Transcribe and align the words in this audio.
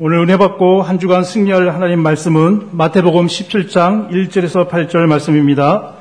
오늘 0.00 0.18
은혜 0.18 0.36
받고 0.36 0.82
한 0.82 0.98
주간 0.98 1.22
승리할 1.22 1.70
하나님 1.70 2.00
말씀은 2.00 2.70
마태복음 2.72 3.28
17장 3.28 4.10
1절에서 4.10 4.68
8절 4.68 5.06
말씀입니다. 5.06 5.94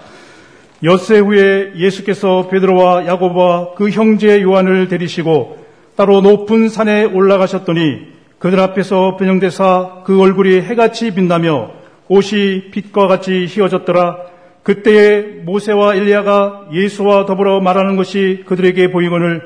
엿새 0.84 1.20
후에 1.20 1.74
예수께서 1.76 2.48
베드로와 2.48 3.06
야고보와 3.06 3.76
그 3.76 3.92
형제 3.92 4.42
요한을 4.42 4.88
데리시고 4.88 5.64
따로 5.96 6.22
높은 6.22 6.70
산에 6.70 7.04
올라가셨더니 7.04 8.08
그들 8.40 8.60
앞에서 8.62 9.16
변형되사 9.18 10.02
그 10.06 10.20
얼굴이 10.20 10.62
해같이 10.62 11.14
빛나며 11.14 11.70
옷이 12.08 12.72
빛과 12.72 13.06
같이 13.06 13.46
휘어졌더라. 13.46 14.18
그때에 14.64 15.22
모세와 15.46 15.94
엘리야가 15.94 16.70
예수와 16.74 17.28
더불어 17.28 17.62
말하는 17.62 17.96
것이 17.96 18.44
그들에게 18.48 18.90
보이거늘 18.90 19.44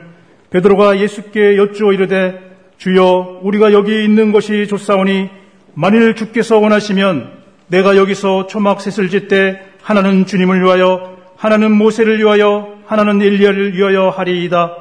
베드로가 0.52 1.00
예수께 1.00 1.57
여쭈어 1.57 1.91
이르되 1.91 2.46
주여 2.78 3.39
우리가 3.41 3.73
여기 3.73 4.04
있는 4.04 4.32
것이 4.32 4.68
좋사오니 4.68 5.30
만일 5.73 6.16
주께서 6.16 6.59
원하시면 6.59 7.31
내가 7.67 7.98
여기서 7.98 8.48
초막 8.48 8.81
셋을 8.81 9.09
짓되 9.09 9.62
하나는 9.81 10.26
주님을 10.26 10.62
위하여 10.62 11.17
하나는 11.36 11.72
모세를 11.72 12.20
위하여 12.20 12.77
하나는 12.86 13.22
엘리야를 13.22 13.76
위하여 13.76 14.09
하리이다. 14.09 14.76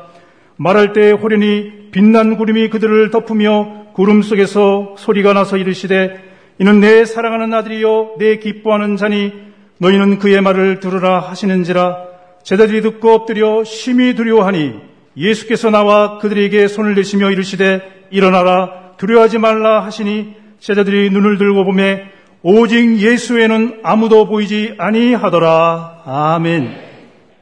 말할 0.57 0.93
때 0.93 1.11
호련히 1.11 1.91
빛난 1.91 2.37
구름이 2.37 2.71
그들을 2.71 3.11
덮으며 3.11 3.87
구름 3.95 4.23
속에서 4.23 4.95
소리가 4.97 5.33
나서 5.33 5.57
이르시되 5.57 6.23
이는 6.59 6.81
내 6.81 7.05
사랑하는 7.05 7.53
아들이요 7.53 8.15
내 8.19 8.39
기뻐하는 8.39 8.97
자니 8.97 9.33
너희는 9.79 10.19
그의 10.19 10.41
말을 10.41 10.81
들으라 10.81 11.21
하시는지라 11.21 11.97
제자들이 12.43 12.81
듣고 12.81 13.13
엎드려 13.13 13.65
심히 13.65 14.15
두려워하니 14.15 14.96
예수께서 15.17 15.71
나와 15.71 16.19
그들에게 16.19 16.69
손을 16.69 16.95
내시며 16.95 17.31
이르시되 17.31 17.81
일어나라 18.11 18.97
두려워하지 18.99 19.39
말라 19.39 19.85
하시니 19.85 20.35
제자들이 20.61 21.11
눈을 21.11 21.39
들고 21.39 21.65
보매 21.65 22.03
오직 22.43 22.99
예수에는 22.99 23.81
아무도 23.83 24.27
보이지 24.27 24.75
아니하더라. 24.79 26.03
아멘. 26.05 26.87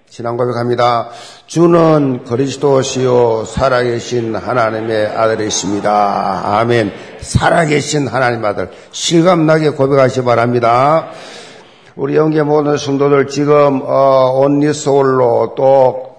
신앙 0.08 0.36
고백합니다. 0.36 1.08
주는 1.46 2.24
그리스도시요 2.24 3.44
살아계신 3.44 4.36
하나님의 4.36 5.08
아들이십니다. 5.08 6.58
아멘. 6.58 6.92
살아계신 7.20 8.06
하나님 8.06 8.44
아들 8.44 8.70
실감나게 8.92 9.70
고백하시 9.70 10.22
바랍니다. 10.22 11.08
우리 11.96 12.16
영계 12.16 12.42
모든 12.42 12.76
성도들 12.76 13.26
지금 13.26 13.82
어, 13.84 14.40
온리소울로 14.40 15.54
또 15.56 16.13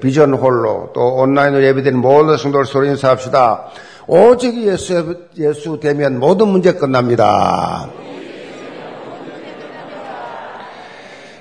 비전 0.00 0.34
홀로 0.34 0.90
또 0.94 1.16
온라인으로 1.16 1.64
예배드리는 1.64 2.00
모든 2.00 2.36
성도들 2.36 2.64
소리 2.64 2.88
인사합시다. 2.88 3.66
오직 4.06 4.56
예수, 4.62 5.16
예수 5.36 5.80
되면 5.80 6.18
모든 6.18 6.48
문제 6.48 6.72
끝납니다. 6.72 7.88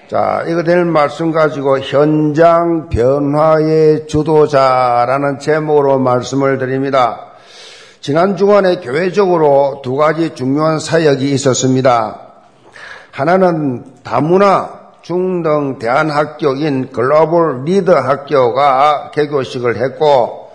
자, 0.10 0.44
이거 0.48 0.64
될 0.64 0.86
말씀 0.86 1.34
가지고 1.34 1.80
현장 1.80 2.88
변화의 2.90 4.08
주도자라는 4.08 5.40
제목으로 5.40 6.00
말씀을 6.00 6.58
드립니다. 6.58 7.26
지난 8.00 8.38
주간에 8.38 8.78
교회적으로 8.78 9.82
두 9.84 9.98
가지 9.98 10.34
중요한 10.34 10.80
사역이 10.80 11.30
있었습니다. 11.34 12.22
하나는 13.12 13.84
다문화 14.04 14.77
중등 15.08 15.80
대안학교인 15.80 16.90
글로벌 16.92 17.64
리더 17.64 17.96
학교가 17.96 19.12
개교식을 19.12 19.78
했고 19.78 20.50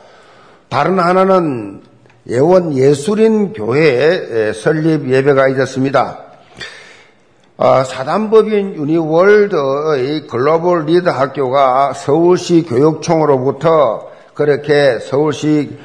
다른 0.68 0.98
하나는 0.98 1.80
예원 2.28 2.74
예술인 2.74 3.54
교회 3.54 4.52
설립 4.52 5.08
예배가 5.08 5.48
있었습니다. 5.48 6.18
아, 7.56 7.82
사단법인 7.82 8.74
유니월드의 8.74 10.26
글로벌 10.26 10.84
리더 10.84 11.12
학교가 11.12 11.94
서울시 11.94 12.66
교육청으로부터 12.68 14.10
그렇게 14.34 14.98
서울시 14.98 15.78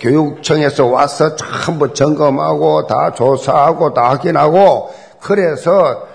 교육청에서 0.00 0.86
와서 0.86 1.34
전부 1.34 1.92
점검하고 1.92 2.86
다 2.86 3.10
조사하고 3.12 3.92
다 3.92 4.10
확인하고 4.10 4.90
그래서 5.20 6.13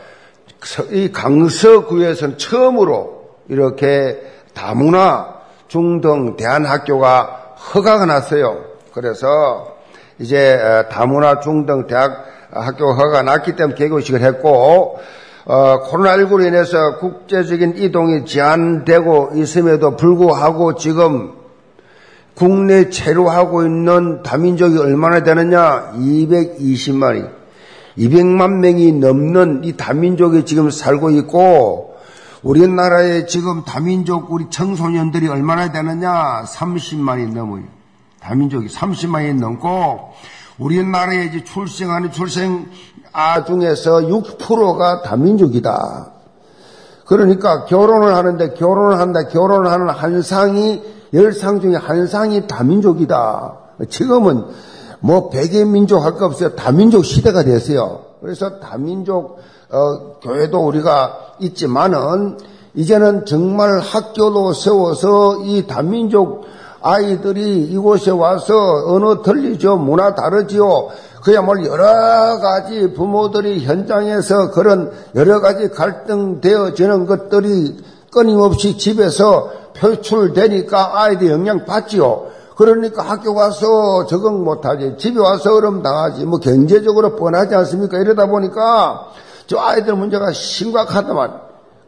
이 0.91 1.11
강서구에서는 1.11 2.37
처음으로 2.37 3.29
이렇게 3.47 4.19
다문화 4.53 5.35
중등 5.67 6.35
대안학교가 6.35 7.55
허가가 7.73 8.05
났어요. 8.05 8.65
그래서 8.93 9.77
이제 10.19 10.53
어, 10.55 10.89
다문화 10.89 11.39
중등 11.39 11.87
대학 11.87 12.25
학교 12.51 12.91
허가가 12.93 13.21
났기 13.21 13.55
때문에 13.55 13.75
개교식을 13.75 14.21
했고 14.21 14.99
어, 15.45 15.83
코로나19로 15.83 16.45
인해서 16.45 16.97
국제적인 16.99 17.77
이동이 17.77 18.25
제한되고 18.25 19.31
있음에도 19.35 19.95
불구하고 19.95 20.75
지금 20.75 21.33
국내 22.35 22.89
체류하고 22.89 23.63
있는 23.63 24.23
다민족이 24.23 24.77
얼마나 24.77 25.23
되느냐? 25.23 25.91
220만이. 25.95 27.38
200만 27.99 28.59
명이 28.59 28.93
넘는 28.93 29.61
이 29.65 29.75
다민족이 29.75 30.45
지금 30.45 30.71
살고 30.71 31.11
있고 31.11 31.95
우리나라에 32.41 33.25
지금 33.25 33.63
다민족 33.65 34.31
우리 34.31 34.49
청소년들이 34.49 35.27
얼마나 35.27 35.71
되느냐? 35.71 36.43
30만이 36.45 37.33
넘어요. 37.33 37.63
다민족이 38.21 38.67
30만이 38.67 39.37
넘고 39.39 40.11
우리나라에 40.57 41.25
이제 41.25 41.43
출생하는 41.43 42.11
출생 42.11 42.67
아 43.11 43.43
중에서 43.43 44.01
6%가 44.01 45.01
다민족이다. 45.01 46.13
그러니까 47.05 47.65
결혼을 47.65 48.15
하는데 48.15 48.53
결혼을 48.53 48.99
한다. 48.99 49.27
결혼을 49.27 49.71
하는 49.71 49.89
한 49.89 50.21
상이 50.21 50.81
열 51.13 51.33
상 51.33 51.59
중에 51.59 51.75
한 51.75 52.05
상이 52.07 52.47
다민족이다. 52.47 53.57
지금은 53.89 54.45
뭐 54.99 55.29
백의 55.29 55.65
민족 55.65 55.99
할 55.99 56.13
거 56.13 56.25
없어요. 56.25 56.55
다민족 56.55 57.05
시대가 57.05 57.43
됐어요. 57.43 58.01
그래서 58.21 58.59
다민족 58.59 59.39
어, 59.71 60.19
교회도 60.21 60.59
우리가 60.59 61.33
있지만은 61.39 62.37
이제는 62.73 63.25
정말 63.25 63.79
학교도 63.79 64.53
세워서 64.53 65.43
이 65.45 65.67
다민족 65.67 66.45
아이들이 66.81 67.63
이곳에 67.63 68.11
와서 68.11 68.53
언어 68.87 69.21
틀리죠. 69.21 69.77
문화 69.77 70.15
다르지요. 70.15 70.89
그야말로 71.23 71.65
여러 71.65 72.39
가지 72.39 72.93
부모들이 72.93 73.65
현장에서 73.65 74.51
그런 74.51 74.91
여러 75.15 75.41
가지 75.41 75.69
갈등되어지는 75.69 77.05
것들이 77.05 77.77
끊임없이 78.11 78.77
집에서 78.77 79.51
표출되니까 79.75 81.01
아이들이 81.01 81.31
영향 81.31 81.65
받지요. 81.65 82.27
그러니까 82.59 83.03
학교 83.03 83.33
가서 83.33 84.05
적응 84.05 84.43
못하지. 84.43 84.95
집에 84.97 85.17
와서 85.17 85.55
어려움 85.55 85.81
당하지. 85.81 86.25
뭐 86.25 86.39
경제적으로 86.39 87.15
뻔하지 87.15 87.55
않습니까? 87.55 87.97
이러다 87.99 88.25
보니까 88.25 89.11
저 89.47 89.59
아이들 89.59 89.95
문제가 89.95 90.33
심각하다만. 90.33 91.39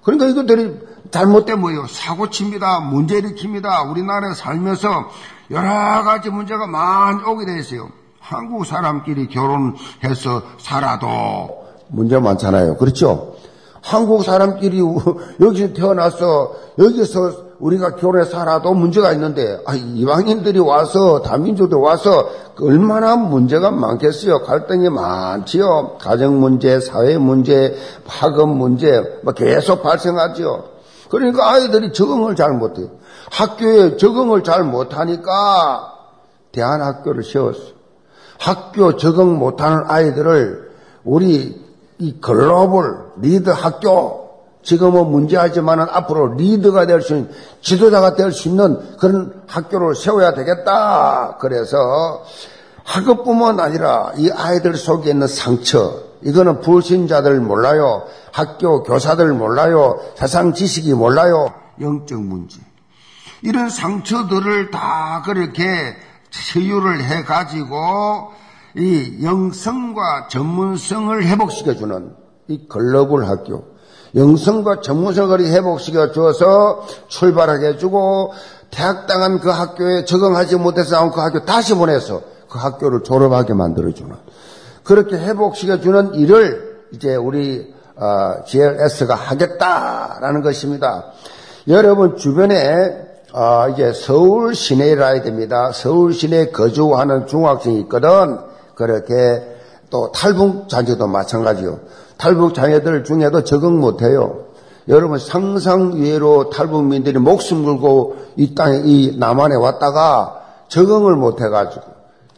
그러니까 0.02 0.28
이것들이 0.28 0.80
잘못된 1.12 1.60
뭐예요? 1.60 1.88
사고 1.88 2.30
칩니다. 2.30 2.80
문제 2.80 3.20
일으킵니다. 3.22 3.92
우리나라에 3.92 4.34
살면서 4.34 5.10
여러 5.52 6.04
가지 6.04 6.30
문제가 6.30 6.68
많이 6.68 7.22
오게 7.22 7.46
돼 7.46 7.60
있어요. 7.60 7.90
한국 8.22 8.66
사람끼리 8.66 9.28
결혼해서 9.28 10.42
살아도 10.58 11.66
문제 11.90 12.18
많잖아요. 12.18 12.78
그렇죠? 12.78 13.36
한국 13.82 14.24
사람끼리 14.24 14.80
여기서 15.42 15.74
태어나서 15.74 16.54
여기서 16.78 17.52
우리가 17.60 17.96
교회 17.96 18.24
살아도 18.24 18.74
문제가 18.74 19.12
있는데 19.14 19.60
아, 19.66 19.76
이방인들이 19.76 20.60
와서 20.60 21.22
다민족들 21.22 21.78
와서 21.78 22.30
얼마나 22.60 23.16
문제가 23.16 23.72
많겠어요. 23.72 24.42
갈등이 24.42 24.90
많지요. 24.90 25.98
가정 26.00 26.40
문제, 26.40 26.80
사회 26.80 27.18
문제, 27.18 27.76
학업 28.06 28.50
문제 28.50 29.20
뭐 29.24 29.34
계속 29.34 29.84
발생하죠. 29.84 30.66
그러니까 31.10 31.52
아이들이 31.52 31.94
적응을 31.94 32.36
잘 32.36 32.54
못해요. 32.54 32.88
학교에 33.32 33.98
적응을 33.98 34.44
잘 34.44 34.64
못하니까 34.64 35.94
대안학교를 36.52 37.24
세웠어. 37.24 37.62
학교 38.40 38.98
적응 38.98 39.38
못하는 39.38 39.84
아이들을 39.88 40.72
우리 41.04 41.62
이 42.02 42.20
글로벌 42.20 43.12
리더 43.18 43.54
학교 43.54 44.22
지금은 44.64 45.12
문제하지만은 45.12 45.86
앞으로 45.90 46.34
리더가 46.34 46.88
될 46.88 47.02
수 47.02 47.14
있는 47.16 47.32
지도자가 47.62 48.16
될 48.16 48.32
수 48.32 48.50
있는 48.50 48.98
그런 48.98 49.44
학교를 49.48 49.96
세워야 49.96 50.34
되겠다. 50.34 51.38
그래서 51.40 51.78
학업뿐만 52.84 53.60
아니라 53.60 54.14
이 54.18 54.32
아이들 54.32 54.76
속에 54.76 55.12
있는 55.12 55.28
상처, 55.28 55.94
이거는 56.24 56.62
불신자들 56.62 57.40
몰라요. 57.40 58.04
학교 58.32 58.82
교사들 58.82 59.34
몰라요. 59.34 60.00
세상 60.16 60.54
지식이 60.54 60.94
몰라요. 60.94 61.54
영적 61.80 62.20
문제. 62.20 62.60
이런 63.44 63.70
상처들을 63.70 64.72
다 64.72 65.22
그렇게 65.24 65.64
치유를 66.32 67.04
해가지고 67.04 68.32
이 68.78 69.24
영성과 69.24 70.28
전문성을 70.30 71.24
회복시켜주는 71.24 72.16
이 72.48 72.68
글로벌 72.68 73.26
학교. 73.26 73.66
영성과 74.16 74.82
전문성을 74.82 75.40
회복시켜 75.46 76.12
주어서 76.12 76.86
출발하게 77.08 77.68
해주고 77.68 78.34
대학 78.70 79.08
당한 79.08 79.40
그 79.40 79.50
학교에 79.50 80.06
적응하지 80.06 80.58
못해서 80.58 80.96
나온 80.96 81.12
그 81.12 81.22
학교 81.22 81.46
다시 81.46 81.76
보내서 81.76 82.22
그 82.50 82.60
학교를 82.60 83.04
졸업하게 83.04 83.54
만들어주는 83.54 84.14
그렇게 84.84 85.18
회복시켜주는 85.18 86.16
일을 86.16 86.86
이제 86.94 87.16
우리 87.16 87.74
어, 87.96 88.44
GLS가 88.46 89.16
하겠다라는 89.16 90.42
것입니다. 90.42 91.06
여러분 91.68 92.18
주변에 92.18 93.12
어, 93.34 93.70
이제 93.70 93.94
서울 93.94 94.56
시내라 94.56 95.10
해야 95.10 95.22
됩니다. 95.22 95.72
서울 95.74 96.14
시내 96.14 96.48
거주하는 96.48 97.28
중학생이 97.28 97.80
있거든. 97.82 98.51
그렇게 98.82 99.16
또 99.90 100.12
탈북 100.12 100.68
자녀도 100.70 101.08
마찬가지요. 101.08 101.80
탈북 102.18 102.54
자녀들 102.54 103.04
중에도 103.04 103.44
적응 103.44 103.80
못해요. 103.80 104.46
여러분 104.88 105.20
상상 105.20 106.02
외로 106.02 106.50
탈북민들이 106.50 107.20
목숨 107.20 107.64
걸고 107.64 108.18
이 108.36 108.56
땅에 108.56 108.82
이 108.84 109.16
남한에 109.18 109.56
왔다가 109.56 110.42
적응을 110.68 111.16
못해가지고 111.16 111.84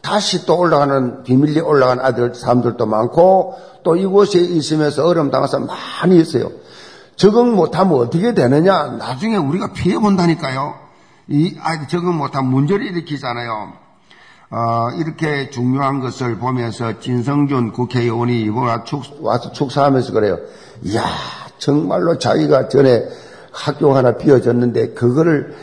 다시 0.02 0.44
또 0.44 0.58
올라가는 0.58 1.22
비밀리 1.22 1.60
올라간 1.60 2.00
아들 2.00 2.34
사람들도 2.34 2.84
많고 2.84 3.54
또 3.82 3.96
이곳에 3.96 4.38
있으면서 4.40 5.12
당한 5.30 5.48
사람 5.48 5.66
많이 5.66 6.18
있어요. 6.18 6.50
적응 7.16 7.54
못하면 7.54 7.98
어떻게 8.00 8.34
되느냐? 8.34 8.96
나중에 8.98 9.36
우리가 9.36 9.72
피해 9.72 9.98
본다니까요. 9.98 10.74
이 11.28 11.56
아이들 11.60 11.88
적응 11.88 12.14
못하면 12.16 12.50
문제를 12.50 12.86
일으키잖아요. 12.86 13.83
어, 14.56 14.90
이렇게 14.96 15.50
중요한 15.50 15.98
것을 15.98 16.38
보면서 16.38 17.00
진성준 17.00 17.72
국회의원이 17.72 18.42
이번에 18.42 18.76
와서 19.20 19.50
축사하면서 19.50 20.12
그래요. 20.12 20.38
이야, 20.82 21.02
정말로 21.58 22.18
자기가 22.18 22.68
전에 22.68 23.02
학교 23.50 23.92
하나 23.94 24.16
비워졌는데 24.16 24.90
그거를 24.90 25.54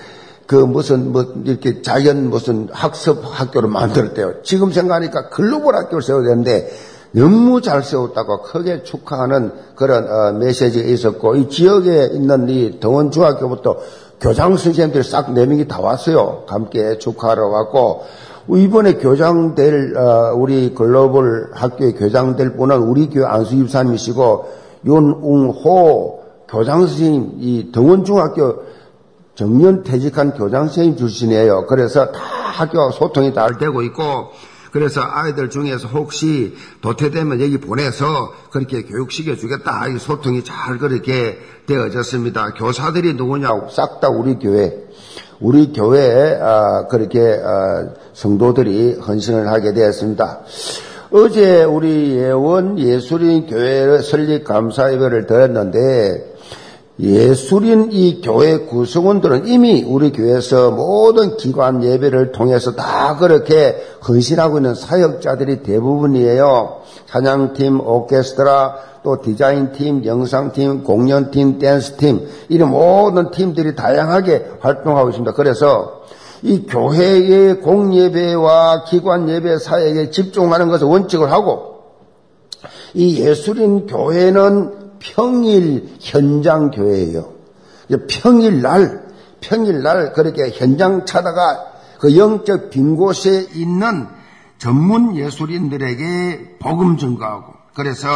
그 0.46 0.56
무슨 0.56 1.14
뭐 1.14 1.26
이렇게 1.46 1.82
자연 1.82 2.30
무슨 2.30 2.68
학습 2.74 3.24
학교를 3.24 3.70
만들었대요. 3.70 4.44
지금 4.44 4.74
생각하니까 4.74 5.30
글로벌 5.30 5.78
학교를 5.78 6.02
세워야 6.02 6.28
되는데 6.28 6.70
너무 7.12 7.62
잘 7.62 7.84
세웠다고 7.84 8.42
크게 8.42 8.84
축하하는 8.84 9.54
그런 9.76 10.06
어, 10.10 10.34
메시지가 10.34 10.90
있었고 10.90 11.36
이 11.36 11.48
지역에 11.48 12.10
있는 12.12 12.50
이 12.50 12.80
동원 12.82 13.12
중학교부터 13.12 13.78
교장 14.20 14.58
선생님들이 14.58 15.04
싹 15.04 15.32
네 15.32 15.46
명이 15.46 15.70
다 15.70 15.80
왔어요. 15.80 16.44
함께 16.48 16.98
축하하러 16.98 17.48
왔고 17.48 18.04
이번에 18.50 18.96
교장될 18.96 19.96
어, 19.98 20.34
우리 20.36 20.74
글로벌 20.74 21.50
학교의 21.54 21.94
교장될 21.96 22.56
분은 22.58 22.78
우리 22.78 23.10
교회 23.10 23.26
안수 23.26 23.52
집사님이시고 23.52 24.62
윤웅호 24.86 26.22
교장 26.50 26.88
선생님 26.88 27.34
이 27.40 27.72
동원중학교 27.72 28.64
정년 29.36 29.84
퇴직한 29.84 30.34
교장 30.34 30.68
선생님 30.68 30.98
출신이에요. 30.98 31.66
그래서 31.68 32.12
다 32.12 32.20
학교 32.20 32.92
소통이 32.92 33.34
잘 33.34 33.58
되고 33.58 33.82
있고 33.84 34.02
그래서 34.72 35.02
아이들 35.04 35.50
중에서 35.50 35.88
혹시 35.90 36.56
도태되면 36.82 37.42
여기 37.42 37.58
보내서 37.60 38.06
그렇게 38.52 38.84
교육시켜 38.84 39.36
주겠다. 39.36 39.88
이 39.88 40.00
소통이 40.00 40.44
잘 40.44 40.78
그렇게 40.78 41.38
되어졌습니다. 41.68 42.54
교사들이 42.54 43.14
누구냐? 43.16 43.50
싹 43.70 44.00
다 44.00 44.10
우리 44.10 44.36
교회. 44.40 44.72
우리 45.40 45.74
교회에 45.74 46.38
아, 46.40 46.88
그렇게 46.88 47.20
아, 47.44 47.90
성도들이 48.14 49.00
헌신을 49.06 49.48
하게 49.48 49.74
되었습니다. 49.74 50.42
어제 51.12 51.64
우리 51.64 52.16
예원 52.16 52.80
예술인 52.80 53.48
교회 53.48 54.00
설립 54.02 54.46
감사 54.46 54.94
예배를 54.94 55.26
드렸는데 55.26 56.31
예술인 57.00 57.92
이 57.92 58.22
교회 58.22 58.60
구성원들은 58.60 59.48
이미 59.48 59.84
우리 59.88 60.12
교회에서 60.12 60.72
모든 60.72 61.38
기관 61.38 61.84
예배를 61.84 62.32
통해서 62.32 62.76
다 62.76 63.18
그렇게 63.18 63.82
헌신하고 64.08 64.58
있는 64.58 64.76
사역자들이 64.76 65.64
대부분이에요. 65.64 66.82
찬양팀, 67.08 67.82
오케스트라, 67.82 68.76
또 69.04 69.22
디자인팀, 69.22 70.06
영상팀, 70.06 70.84
공연팀, 70.84 71.60
댄스팀, 71.60 72.28
이런 72.50 72.70
모든 72.70 73.32
팀들이 73.32 73.76
다양하게 73.76 74.46
활동하고 74.60 75.10
있습니다. 75.10 75.34
그래서 75.34 76.02
이 76.44 76.66
교회의 76.68 77.62
공예배와 77.62 78.84
기관예배 78.86 79.58
사역에 79.60 80.12
집중하는 80.12 80.70
것을 80.70 80.88
원칙을 80.88 81.32
하고 81.32 81.72
이 82.94 83.20
예술인 83.22 83.88
교회는 83.88 84.81
평일 85.02 85.96
현장 86.00 86.72
교회예요. 86.72 87.34
평일 88.08 88.62
날 88.62 89.02
평일 89.42 89.82
날 89.82 90.14
그렇게 90.14 90.50
현장 90.52 91.06
찾아가 91.06 91.66
그 92.00 92.16
영적 92.16 92.70
빈 92.70 92.96
곳에 92.96 93.48
있는 93.54 94.08
전문 94.58 95.16
예술인들에게 95.16 96.58
복음 96.60 96.98
증거하고 96.98 97.54
그래서 97.74 98.08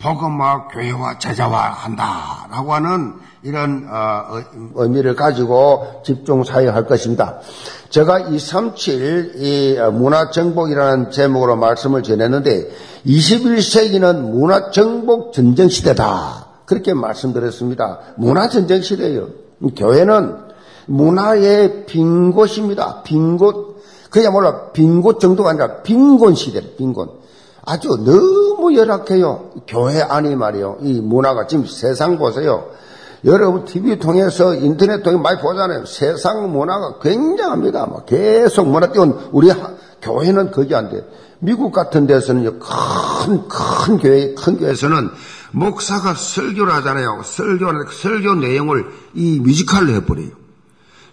복음화 0.00 0.68
교회와 0.68 1.18
제자화 1.18 1.70
한다라고 1.70 2.74
하는 2.74 3.14
이런 3.44 3.86
어, 3.90 4.40
의미를 4.74 5.14
가지고 5.14 6.00
집중 6.02 6.44
사역할 6.44 6.86
것입니다. 6.86 7.40
제가 7.90 8.20
237 8.20 9.32
이 9.36 9.76
문화정복이라는 9.92 11.10
제목으로 11.10 11.54
말씀을 11.56 12.02
전했는데 12.02 12.70
21세기는 13.06 14.16
문화정복 14.30 15.34
전쟁 15.34 15.68
시대다. 15.68 16.46
그렇게 16.64 16.94
말씀드렸습니다. 16.94 18.00
문화전쟁 18.16 18.80
시대예요. 18.80 19.28
교회는 19.76 20.36
문화의 20.86 21.84
빈 21.84 22.32
곳입니다. 22.32 23.02
빈 23.02 23.36
곳. 23.36 23.74
그야말로 24.10 24.72
빈 24.72 25.02
곳 25.02 25.20
정도가 25.20 25.50
아니라 25.50 25.82
빈곤 25.82 26.34
시대, 26.34 26.62
빈곤. 26.76 27.10
아주 27.66 27.88
너무 27.88 28.74
열악해요. 28.74 29.50
교회 29.66 30.00
안이 30.00 30.34
말이요. 30.36 30.78
이 30.80 31.00
문화가 31.00 31.46
지금 31.46 31.66
세상 31.66 32.16
보세요. 32.18 32.70
여러분 33.24 33.64
TV 33.64 33.98
통해서 33.98 34.54
인터넷 34.54 35.02
통해 35.02 35.16
많이 35.16 35.40
보잖아요. 35.40 35.86
세상 35.86 36.52
문화가 36.52 36.98
굉장합니다. 36.98 37.86
막 37.86 38.04
계속 38.04 38.68
문화 38.68 38.92
띄운 38.92 39.30
우리 39.32 39.50
교회는 40.02 40.50
거기 40.50 40.74
안 40.74 40.90
돼. 40.90 41.06
미국 41.38 41.72
같은 41.72 42.06
데서는 42.06 42.58
큰, 42.58 43.48
큰 43.48 43.98
교회, 43.98 44.34
큰 44.34 44.58
교회에서는 44.58 45.10
목사가 45.52 46.14
설교를 46.14 46.72
하잖아요. 46.74 47.22
설교, 47.24 47.90
설교 47.90 48.34
내용을 48.34 48.86
이 49.14 49.40
뮤지컬로 49.40 49.92
해버려요. 49.94 50.30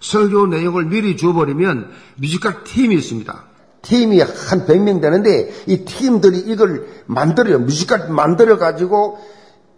설교 0.00 0.48
내용을 0.48 0.86
미리 0.86 1.16
줘버리면 1.16 1.90
뮤지컬 2.16 2.64
팀이 2.64 2.94
있습니다. 2.96 3.44
팀이 3.82 4.20
한 4.20 4.66
100명 4.66 5.00
되는데 5.00 5.52
이 5.66 5.84
팀들이 5.84 6.38
이걸 6.38 6.86
만들어요. 7.06 7.60
뮤지컬 7.60 8.08
만들어가지고 8.10 9.18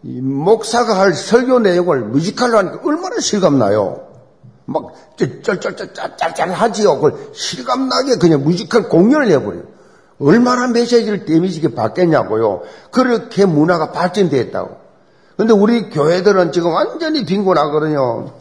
목사가 0.05 0.99
할 0.99 1.15
설교 1.15 1.61
내용을 1.61 2.01
뮤지컬로 2.01 2.59
하니까 2.59 2.81
얼마나 2.85 3.19
실감나요. 3.21 4.01
막 4.67 4.93
쩔쩔쩔쩔쩔하지요. 5.17 6.97
그걸 6.97 7.15
실감나게 7.33 8.17
그냥 8.17 8.45
뮤지컬 8.45 8.89
공연을 8.89 9.29
해버려요. 9.31 9.63
얼마나 10.21 10.69
메시지를 10.69 11.25
데미지게 11.25 11.75
받겠냐고요. 11.75 12.63
그렇게 12.91 13.47
문화가 13.47 13.93
발전되었다고. 13.93 14.85
근데 15.37 15.53
우리 15.53 15.91
교회들은 15.91 16.53
지금 16.53 16.73
완전히 16.73 17.25
빈곤하거든요. 17.25 18.33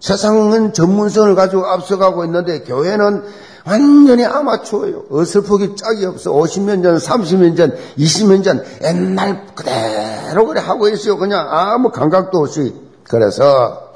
세상은 0.00 0.72
전문성을 0.72 1.34
가지고 1.34 1.66
앞서가고 1.66 2.24
있는데 2.26 2.60
교회는 2.62 3.24
완전히 3.68 4.24
아마추어예요. 4.24 5.04
어설프기 5.10 5.76
짝이 5.76 6.06
없어. 6.06 6.32
50년 6.32 6.82
전, 6.82 6.96
30년 6.96 7.56
전, 7.56 7.76
20년 7.98 8.42
전 8.42 8.64
옛날 8.82 9.46
그대로 9.54 10.46
그래 10.46 10.60
하고 10.60 10.88
있어요. 10.88 11.18
그냥 11.18 11.46
아무 11.50 11.90
감각도 11.90 12.38
없이. 12.38 12.74
그래서 13.04 13.92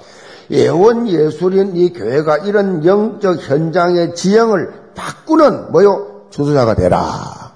예원 0.50 1.08
예술인 1.08 1.76
이 1.76 1.92
교회가 1.92 2.38
이런 2.38 2.84
영적 2.84 3.48
현장의 3.48 4.14
지형을 4.14 4.92
바꾸는 4.94 5.72
뭐요? 5.72 6.26
주도자가 6.30 6.74
되라. 6.74 7.52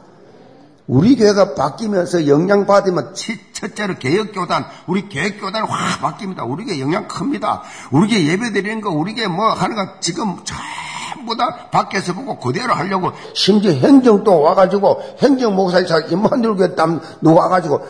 우리 0.86 1.16
교회가 1.16 1.54
바뀌면서 1.54 2.28
영향 2.28 2.64
받으면 2.64 3.12
첫째로 3.52 3.96
개혁교단, 3.98 4.64
우리 4.86 5.08
개혁교단 5.08 5.64
확 5.64 6.00
바뀝니다. 6.00 6.48
우리 6.48 6.64
교회 6.64 6.80
영향 6.80 7.08
큽니다. 7.08 7.62
우리 7.90 8.08
교회 8.08 8.24
예배 8.24 8.52
드리는 8.52 8.80
거, 8.80 8.90
우리 8.90 9.14
교회 9.14 9.26
뭐 9.26 9.48
하는 9.48 9.74
거 9.74 9.98
지금 10.00 10.36
전부 11.16 11.34
다 11.34 11.68
밖에서 11.70 12.12
보고 12.12 12.38
그대로 12.38 12.74
하려고 12.74 13.10
심지어 13.32 13.72
행정도 13.72 14.40
와가지고 14.42 15.00
행정 15.18 15.56
목사님 15.56 15.88
만들고 16.22 16.74
땀 16.74 17.00
와가지고 17.22 17.80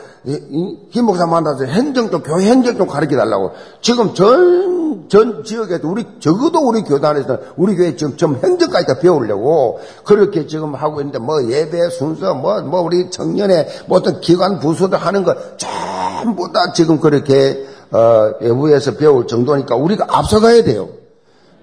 김 0.93 1.05
목사 1.05 1.27
만나서 1.27 1.65
행정도 1.65 2.23
교회 2.23 2.47
행정도 2.47 2.87
가르쳐 2.87 3.17
달라고 3.17 3.53
지금 3.81 4.15
전, 4.15 5.09
전 5.09 5.43
지역에도 5.43 5.91
우리 5.91 6.07
적어도 6.21 6.61
우리 6.61 6.83
교단에서 6.83 7.39
우리 7.57 7.75
교회 7.75 7.97
지금 7.97 8.17
좀 8.17 8.39
행정까지 8.43 8.87
다 8.87 8.99
배우려고 9.01 9.81
그렇게 10.05 10.47
지금 10.47 10.75
하고 10.75 11.01
있는데 11.01 11.19
뭐 11.19 11.43
예배 11.43 11.91
순서 11.91 12.35
뭐뭐 12.35 12.63
뭐 12.63 12.81
우리 12.81 13.11
청년의 13.11 13.69
뭐 13.87 13.99
어떤 13.99 14.21
기관 14.21 14.61
부서들 14.61 14.99
하는 14.99 15.25
거 15.25 15.35
전부 15.57 16.53
다 16.53 16.73
지금 16.73 17.01
그렇게 17.01 17.67
어, 17.91 18.33
외부에서 18.41 18.97
배울 18.97 19.27
정도니까 19.27 19.77
우리가 19.77 20.07
앞서가야 20.09 20.65
돼요. 20.65 20.89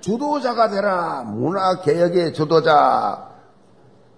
주도자가 0.04 0.70
되라. 0.70 1.24
문화개혁의 1.24 2.34
주도자. 2.34 3.30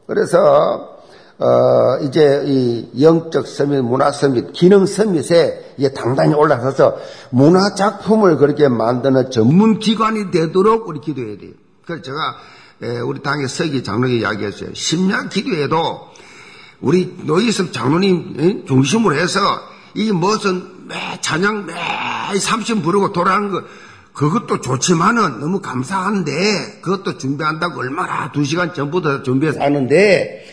그래서, 0.07 0.97
어, 1.37 1.99
이제 2.01 2.43
이 2.45 3.03
영적 3.03 3.47
서밋, 3.47 3.83
문화 3.83 4.11
서밋, 4.11 4.53
기능 4.53 4.85
서밋에 4.85 5.75
이게 5.77 5.93
당당히 5.93 6.33
올라서서 6.33 6.97
문화 7.29 7.75
작품을 7.75 8.37
그렇게 8.37 8.67
만드는 8.67 9.29
전문 9.29 9.79
기관이 9.79 10.31
되도록 10.31 10.87
우리 10.87 11.01
기도해야 11.01 11.37
돼요. 11.37 11.51
그래서 11.85 12.01
제가 12.01 12.35
우리 13.05 13.21
당의 13.21 13.47
서기 13.47 13.83
장로에게 13.83 14.19
이야기했어요. 14.19 14.73
심야 14.73 15.29
기도에도 15.29 16.07
우리 16.81 17.15
노이섭 17.23 17.73
장로님 17.73 18.65
중심으로 18.65 19.15
해서 19.15 19.39
이 19.93 20.11
무슨 20.11 20.87
매 20.87 21.19
찬양 21.21 21.65
매 21.65 21.73
30분 21.73 22.83
부르고 22.83 23.11
돌아가는 23.11 23.49
거 23.49 23.63
그것도 24.15 24.61
좋지만은 24.61 25.41
너무 25.41 25.59
감사한데 25.59 26.31
그것도 26.81 27.17
준비한다고 27.17 27.81
얼마나 27.81 28.31
두 28.31 28.45
시간 28.45 28.73
전부터 28.73 29.23
준비해서 29.23 29.59
하는데 29.59 30.45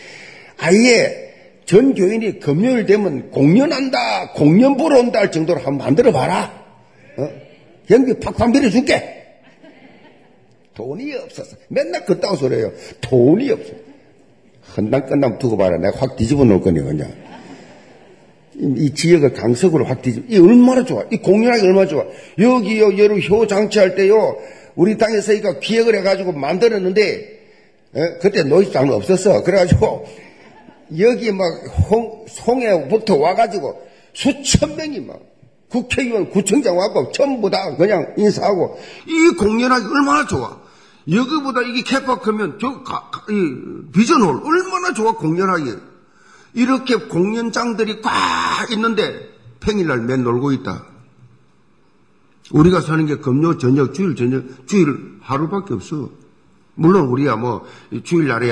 아예 0.59 1.23
전 1.65 1.93
교인이 1.93 2.39
금요일 2.39 2.85
되면 2.85 3.31
공연한다, 3.31 4.33
공연 4.33 4.75
보러 4.75 4.99
온다 4.99 5.19
할 5.19 5.31
정도로 5.31 5.59
한번 5.59 5.77
만들어 5.77 6.11
봐라. 6.11 6.51
어? 7.17 7.29
경비 7.87 8.19
팍팍 8.19 8.51
밀어줄게. 8.51 9.23
돈이 10.75 11.13
없어서 11.15 11.55
맨날 11.69 12.03
그따구 12.05 12.35
소리예요. 12.35 12.73
돈이 12.99 13.49
없어. 13.51 13.71
헌당 14.75 15.05
끝나면 15.05 15.39
두고 15.39 15.55
봐라. 15.55 15.77
내가 15.77 15.99
확 15.99 16.17
뒤집어 16.17 16.43
놓을 16.43 16.61
거니 16.61 16.81
그냥. 16.81 17.13
이 18.55 18.93
지역을 18.93 19.33
강석으로 19.33 19.85
확 19.85 20.01
뒤집, 20.01 20.25
이 20.29 20.37
얼마나 20.37 20.83
좋아. 20.85 21.03
이 21.11 21.17
공연하기 21.17 21.65
얼마나 21.65 21.87
좋아. 21.87 22.05
여기요, 22.37 22.97
여름 22.97 23.21
효 23.21 23.47
장치할 23.47 23.95
때요, 23.95 24.37
우리 24.75 24.97
땅에서 24.97 25.33
이거 25.33 25.59
기획을 25.59 25.95
해가지고 25.97 26.33
만들었는데, 26.33 27.41
에? 27.95 28.01
그때 28.21 28.43
노이장은 28.43 28.93
없었어. 28.93 29.43
그래가지고, 29.43 30.05
여기 30.99 31.31
막, 31.31 31.45
홍, 31.89 32.25
송에부터 32.27 33.17
와가지고, 33.17 33.81
수천 34.13 34.75
명이 34.75 34.99
막, 35.01 35.19
국회의원, 35.69 36.29
구청장 36.29 36.77
와고, 36.77 37.11
전부 37.11 37.49
다 37.49 37.75
그냥 37.75 38.13
인사하고, 38.17 38.77
이 39.07 39.35
공연하기 39.37 39.85
얼마나 39.85 40.27
좋아. 40.27 40.61
여기보다 41.11 41.61
이게 41.61 41.81
캐파 41.83 42.19
크면, 42.19 42.59
저, 42.61 42.83
가, 42.83 43.09
가, 43.11 43.25
이, 43.29 43.91
비전홀, 43.91 44.41
얼마나 44.43 44.93
좋아, 44.93 45.13
공연하기. 45.13 45.92
이렇게 46.53 46.95
공연장들이 46.95 48.01
꽉 48.01 48.71
있는데 48.71 49.03
평일날 49.59 50.01
맨 50.01 50.23
놀고 50.23 50.51
있다. 50.51 50.85
우리가 52.51 52.81
사는 52.81 53.05
게 53.05 53.17
금요 53.17 53.57
저녁, 53.57 53.93
주일 53.93 54.15
저녁, 54.15 54.67
주일 54.67 54.87
하루밖에 55.21 55.73
없어. 55.73 56.09
물론 56.75 57.07
우리야 57.07 57.35
뭐 57.35 57.65
주일날에 58.03 58.51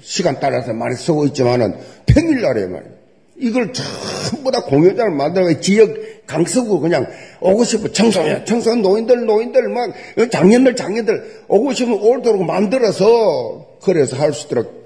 시간 0.00 0.38
따라서 0.40 0.72
많이 0.72 0.96
쓰고 0.96 1.26
있지만은 1.26 1.78
평일날에 2.06 2.66
말이야. 2.66 2.90
이걸 3.36 3.72
전부 3.72 4.50
다 4.50 4.62
공연장을 4.62 5.16
만들어 5.16 5.60
지역 5.60 5.88
강서구 6.26 6.80
그냥 6.80 7.06
오고 7.40 7.64
싶어 7.64 7.88
청소년, 7.88 8.44
청소년 8.44 8.82
노인들, 8.82 9.24
노인들 9.24 9.68
막 9.70 9.92
장년들, 10.30 10.76
장년들 10.76 11.44
오고 11.48 11.72
싶으면 11.72 11.98
오도록 12.00 12.44
만들어서 12.44 13.78
그래서 13.82 14.16
할 14.16 14.32
수 14.34 14.46
있도록 14.46 14.79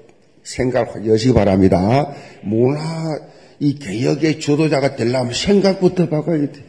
생각하시기 0.45 1.33
바랍니다. 1.33 2.13
문화 2.43 2.79
이 3.59 3.75
개혁의 3.75 4.39
주도자가 4.39 4.95
되려면 4.95 5.33
생각부터 5.33 6.07
바꿔야 6.07 6.39
돼. 6.39 6.63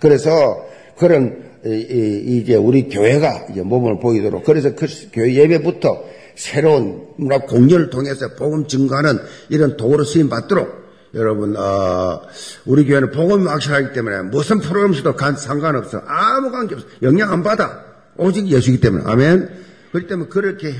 그래서 0.00 0.66
그런 0.98 1.50
이제 1.64 2.54
우리 2.56 2.88
교회가 2.88 3.46
이제 3.50 3.62
몸을 3.62 4.00
보이도록 4.00 4.44
그래서 4.44 4.74
그 4.74 4.86
교회 5.12 5.34
예배부터 5.34 6.04
새로운 6.34 7.06
문화 7.16 7.38
공연을 7.38 7.90
통해서 7.90 8.34
복음 8.34 8.66
증가하는 8.66 9.18
이런 9.50 9.76
도구로 9.76 10.04
쓰임 10.04 10.28
받도록 10.28 10.80
여러분 11.14 11.56
어, 11.56 12.22
우리 12.64 12.86
교회는 12.86 13.10
복음이 13.10 13.46
확실하기 13.46 13.92
때문에 13.92 14.22
무슨 14.22 14.60
프로그램 14.60 14.94
쓰도 14.94 15.14
상관없어. 15.36 16.02
아무 16.06 16.50
관계 16.50 16.76
없어. 16.76 16.86
영향 17.02 17.32
안 17.32 17.42
받아. 17.42 17.84
오직 18.16 18.46
예수이기 18.46 18.80
때문에. 18.80 19.04
아멘. 19.06 19.48
그렇기 19.90 20.06
때문에 20.06 20.28
그렇게 20.28 20.72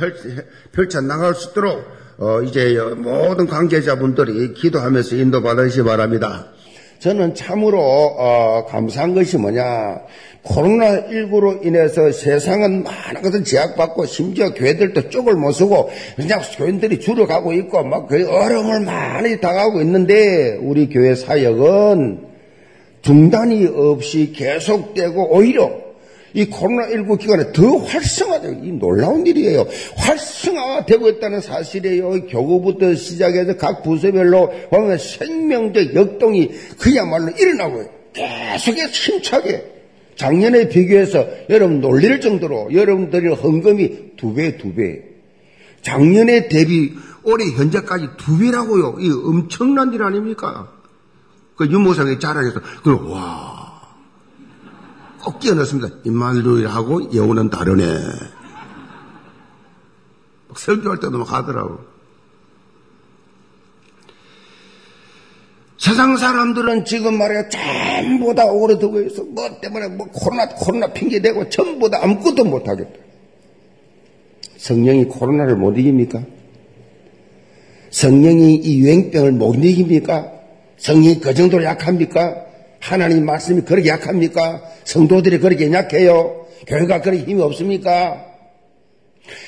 펼쳐 0.73 1.01
나갈 1.01 1.35
수 1.35 1.51
있도록 1.51 1.85
어, 2.21 2.43
이제 2.43 2.79
모든 2.99 3.47
관계자분들이 3.47 4.53
기도하면서 4.53 5.17
인도받으시 5.17 5.79
기 5.79 5.85
바랍니다. 5.85 6.49
저는 6.99 7.35
참으로 7.35 7.81
어, 7.81 8.67
감사한 8.67 9.15
것이 9.15 9.39
뭐냐 9.39 10.03
코로나19로 10.45 11.65
인해서 11.65 12.13
세상은 12.13 12.83
많은 12.83 13.23
것을 13.23 13.43
제약받고 13.43 14.05
심지어 14.05 14.53
교회들도 14.53 15.09
쪽을 15.09 15.35
못 15.35 15.53
쓰고 15.53 15.89
그냥 16.17 16.43
교인들이 16.59 17.01
줄어가고 17.01 17.55
있고 17.55 17.85
막 17.85 18.07
그 18.07 18.29
어려움을 18.29 18.81
많이 18.81 19.41
당하고 19.41 19.81
있는데 19.81 20.59
우리 20.61 20.91
교회 20.91 21.15
사역은 21.15 22.27
중단이 23.01 23.67
없이 23.75 24.33
계속되고 24.33 25.35
오히려 25.35 25.90
이 26.35 26.47
코로나19 26.47 27.19
기간에 27.19 27.53
더 27.53 27.77
활성화되고, 27.77 28.65
이 28.65 28.73
놀라운 28.73 29.27
일이에요. 29.27 29.67
활성화되고 29.97 31.09
있다는 31.09 31.41
사실이에요. 31.41 32.27
교구부터 32.27 32.95
시작해서 32.95 33.57
각 33.57 33.83
부서별로 33.83 34.51
보면 34.71 34.99
생명적 34.99 35.95
역동이 35.95 36.51
그야말로 36.79 37.31
일어나고 37.31 37.85
계속해서 38.13 38.89
힘차게 38.89 39.65
작년에 40.17 40.69
비교해서 40.69 41.27
여러분 41.49 41.81
놀릴 41.81 42.21
정도로 42.21 42.69
여러분들의 42.73 43.35
헌금이 43.35 44.17
두 44.17 44.35
배, 44.35 44.57
두 44.59 44.75
배. 44.75 45.03
작년에 45.83 46.49
대비 46.49 46.93
올해 47.23 47.47
현재까지 47.47 48.09
두 48.19 48.39
배라고요. 48.39 48.97
이 49.01 49.11
엄청난 49.11 49.93
일 49.95 50.03
아닙니까? 50.03 50.71
그 51.57 51.67
윤모상이 51.67 52.19
자랑해서, 52.19 52.61
그, 52.83 53.11
와, 53.11 53.60
꼭 55.23 55.39
끼워 55.39 55.55
넣습니다. 55.57 55.95
임마누엘하고 56.05 57.15
여우는 57.15 57.51
다르네. 57.51 57.85
설교할 60.57 61.01
때도 61.01 61.19
막 61.19 61.33
하더라고. 61.33 61.79
세상 65.79 66.17
사람들은 66.17 66.85
지금 66.85 67.17
말이야 67.17 67.49
전부 67.49 68.35
다 68.35 68.45
오래두고 68.45 69.01
있어. 69.03 69.25
뭐 69.25 69.49
때문에 69.61 69.89
뭐 69.89 70.07
코로나 70.13 70.47
코로나 70.49 70.89
핑계 70.89 71.21
대고 71.21 71.49
전부 71.49 71.89
다 71.89 72.01
아무것도 72.03 72.45
못 72.45 72.69
하겠다. 72.69 72.93
성령이 74.59 75.07
코로나를 75.07 75.57
못 75.57 75.79
이깁니까? 75.79 76.23
성령이 77.91 78.57
이 78.57 78.81
유행병을 78.81 79.33
못 79.33 79.55
이깁니까? 79.55 80.31
성령이 80.77 81.21
그 81.21 81.33
정도로 81.33 81.65
약합니까? 81.65 82.50
하나님 82.81 83.27
말씀이 83.27 83.63
그렇게 83.63 83.89
약합니까? 83.91 84.63
성도들이 84.85 85.39
그렇게 85.39 85.71
약해요? 85.73 86.47
교회가 86.67 87.01
그렇게 87.03 87.25
힘이 87.25 87.43
없습니까? 87.43 88.27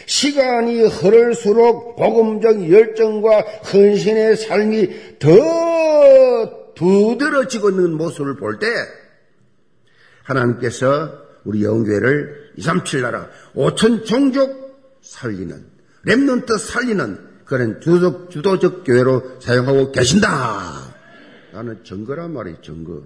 시간이 0.07 0.83
흐를수록 0.83 1.97
복음적 1.97 2.71
열정과 2.71 3.41
헌신의 3.73 4.37
삶이 4.37 5.19
더 5.19 5.29
두드러지고 6.75 7.71
있는 7.71 7.93
모습을 7.95 8.37
볼 8.37 8.59
때 8.59 8.67
하나님께서 10.25 11.11
우리 11.45 11.65
영교회를 11.65 12.53
237 12.57 13.03
나라 13.03 13.29
5천 13.57 14.05
종족 14.07 15.01
살리는 15.03 15.67
랩런트 16.07 16.59
살리는 16.59 17.33
그런 17.45 17.81
주도적, 17.81 18.31
주도적 18.31 18.85
교회로 18.85 19.41
사용하고 19.41 19.91
계신다. 19.91 20.92
나는 21.53 21.85
증거란 21.85 22.33
말이에요, 22.33 22.63
증거. 22.63 23.03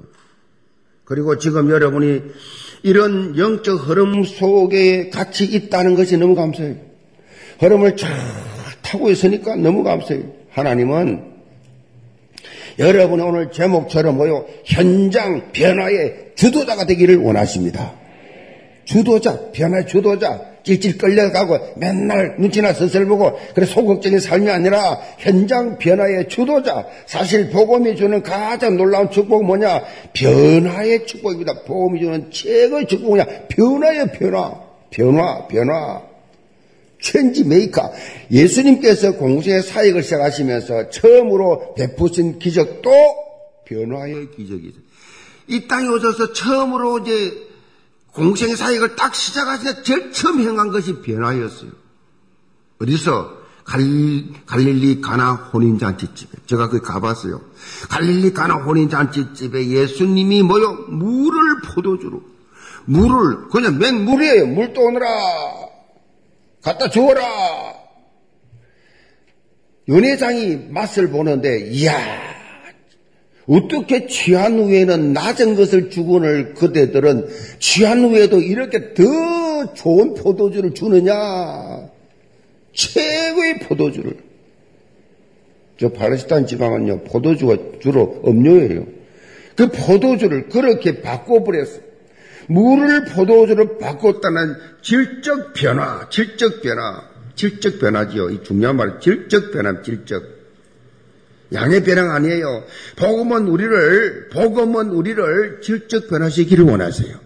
그리고 1.04 1.38
지금 1.38 1.70
여러분이 1.70 2.22
이런 2.82 3.36
영적 3.36 3.88
흐름 3.88 4.24
속에 4.24 5.10
같이 5.10 5.44
있다는 5.44 5.94
것이 5.94 6.16
너무 6.16 6.34
감사해요. 6.34 6.76
흐름을 7.58 7.96
쫙 7.96 8.08
타고 8.82 9.10
있으니까 9.10 9.56
너무 9.56 9.82
감사해요. 9.82 10.32
하나님은 10.50 11.36
여러분의 12.78 13.26
오늘 13.26 13.50
제목처럼 13.50 14.16
뭐요? 14.16 14.46
현장 14.64 15.52
변화의 15.52 16.32
주도자가 16.34 16.86
되기를 16.86 17.16
원하십니다. 17.16 17.94
주도자, 18.84 19.50
변화의 19.52 19.86
주도자. 19.86 20.55
찔찔 20.66 20.98
끌려가고 20.98 21.74
맨날 21.76 22.34
눈치나 22.38 22.72
서슬 22.72 23.06
보고 23.06 23.38
그래 23.54 23.64
소극적인 23.64 24.18
삶이 24.18 24.50
아니라 24.50 24.98
현장 25.18 25.78
변화의 25.78 26.28
주도자. 26.28 26.86
사실 27.06 27.50
복음이 27.50 27.94
주는 27.94 28.20
가장 28.20 28.76
놀라운 28.76 29.08
축복은 29.08 29.46
뭐냐? 29.46 29.84
변화의 30.12 31.06
축복입니다. 31.06 31.62
복음이 31.64 32.00
주는 32.00 32.30
최고의 32.32 32.88
축복은 32.88 33.16
뭐냐? 33.16 33.24
변화의 33.48 34.12
변화. 34.12 34.60
변화 34.90 35.46
변화. 35.46 36.02
change 37.00 37.44
maker. 37.44 37.92
예수님께서 38.32 39.12
공생애 39.12 39.62
사역을 39.62 40.02
시작하시면서 40.02 40.90
처음으로 40.90 41.74
베푸신 41.74 42.40
기적도 42.40 42.90
변화의 43.66 44.30
기적이죠. 44.36 44.80
이 45.46 45.68
땅에 45.68 45.86
오셔서 45.86 46.32
처음으로 46.32 46.98
이제 46.98 47.45
공생의 48.16 48.56
사역을 48.56 48.96
딱 48.96 49.14
시작하시는 49.14 49.84
제일 49.84 50.10
처음 50.10 50.40
행한 50.40 50.70
것이 50.70 51.00
변화였어요. 51.02 51.70
어디서? 52.80 53.36
갈릴리, 53.64 55.00
가나 55.00 55.32
혼인잔치집에. 55.34 56.38
제가 56.46 56.68
거기 56.68 56.80
가봤어요. 56.80 57.40
갈릴리 57.90 58.32
가나 58.32 58.54
혼인잔치집에 58.54 59.68
예수님이 59.68 60.42
뭐요? 60.44 60.86
물을 60.88 61.60
포도주로. 61.62 62.22
물을, 62.86 63.48
그냥 63.48 63.78
맹물이에요. 63.78 64.46
물 64.46 64.72
떠오느라. 64.72 65.08
갖다 66.62 66.88
주어라. 66.88 67.22
연회장이 69.88 70.68
맛을 70.70 71.10
보는데, 71.10 71.68
이야, 71.70 72.25
어떻게 73.46 74.06
취한 74.06 74.58
후에는 74.58 75.12
낮은 75.12 75.54
것을 75.54 75.90
주곤을 75.90 76.54
그대들은 76.54 77.28
취한 77.58 78.04
후에도 78.04 78.40
이렇게 78.40 78.92
더 78.94 79.72
좋은 79.74 80.14
포도주를 80.14 80.74
주느냐? 80.74 81.14
최고의 82.72 83.60
포도주를. 83.60 84.16
저 85.78 85.90
팔레스타인 85.90 86.46
지방은요, 86.46 87.04
포도주가 87.04 87.56
주로 87.80 88.20
음료예요. 88.26 88.86
그 89.54 89.70
포도주를 89.70 90.48
그렇게 90.48 91.00
바꿔버렸어요. 91.00 91.86
물을 92.48 93.04
포도주로 93.04 93.78
바꿨다는 93.78 94.54
질적 94.82 95.52
변화, 95.54 96.08
질적 96.10 96.62
변화, 96.62 97.02
질적 97.34 97.78
변화지요. 97.78 98.30
이 98.30 98.42
중요한 98.42 98.76
말, 98.76 99.00
질적 99.00 99.52
변화, 99.52 99.82
질적. 99.82 100.35
양의 101.52 101.84
변화가 101.84 102.14
아니에요. 102.14 102.64
복음은 102.96 103.48
우리를, 103.48 104.28
복음은 104.32 104.90
우리를 104.90 105.60
질적 105.62 106.08
변화시키기를 106.08 106.64
원하세요. 106.64 107.18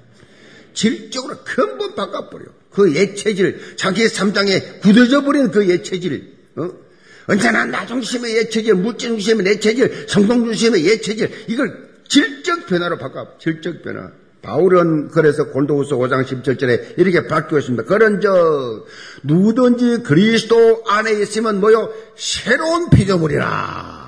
질적으로 0.74 1.36
근본 1.44 1.94
바꿔버려. 1.94 2.44
그 2.70 2.94
예체질, 2.94 3.76
자기의 3.76 4.08
삼장에 4.08 4.60
굳어져 4.82 5.22
버린 5.22 5.50
그 5.50 5.68
예체질, 5.68 6.32
어? 6.56 6.70
언제나 7.26 7.64
나 7.64 7.86
중심의 7.86 8.36
예체질, 8.36 8.74
물질 8.74 9.10
중심의 9.10 9.46
예체질, 9.46 10.06
성공 10.08 10.44
중심의 10.44 10.84
예체질, 10.84 11.46
이걸 11.48 11.90
질적 12.08 12.66
변화로 12.66 12.98
바꿔, 12.98 13.38
질적 13.38 13.82
변화. 13.82 14.10
바울은 14.42 15.08
그래서 15.08 15.44
골도후서 15.50 15.96
5장 15.96 16.24
17절에 16.24 16.98
이렇게 16.98 17.26
바뀌었습니다. 17.26 17.84
그런 17.84 18.20
저 18.20 18.84
누구든지 19.22 20.02
그리스도 20.02 20.82
안에 20.86 21.12
있으면 21.20 21.60
뭐요? 21.60 21.92
새로운 22.16 22.88
피조물이라. 22.88 23.99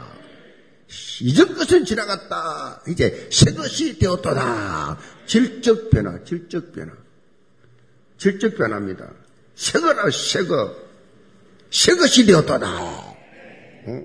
이전 1.20 1.54
것은 1.54 1.84
지나갔다. 1.84 2.82
이제 2.88 3.28
새 3.30 3.52
것이 3.52 3.98
되었도다. 3.98 4.98
질적 5.26 5.90
변화, 5.90 6.22
질적 6.24 6.72
변화. 6.72 6.92
질적 8.18 8.56
변화입니다. 8.56 9.10
새 9.54 9.80
거라, 9.80 10.10
새 10.10 10.44
거. 10.44 10.74
새 11.70 11.94
것이 11.94 12.26
되었도다. 12.26 12.66
어? 13.86 14.02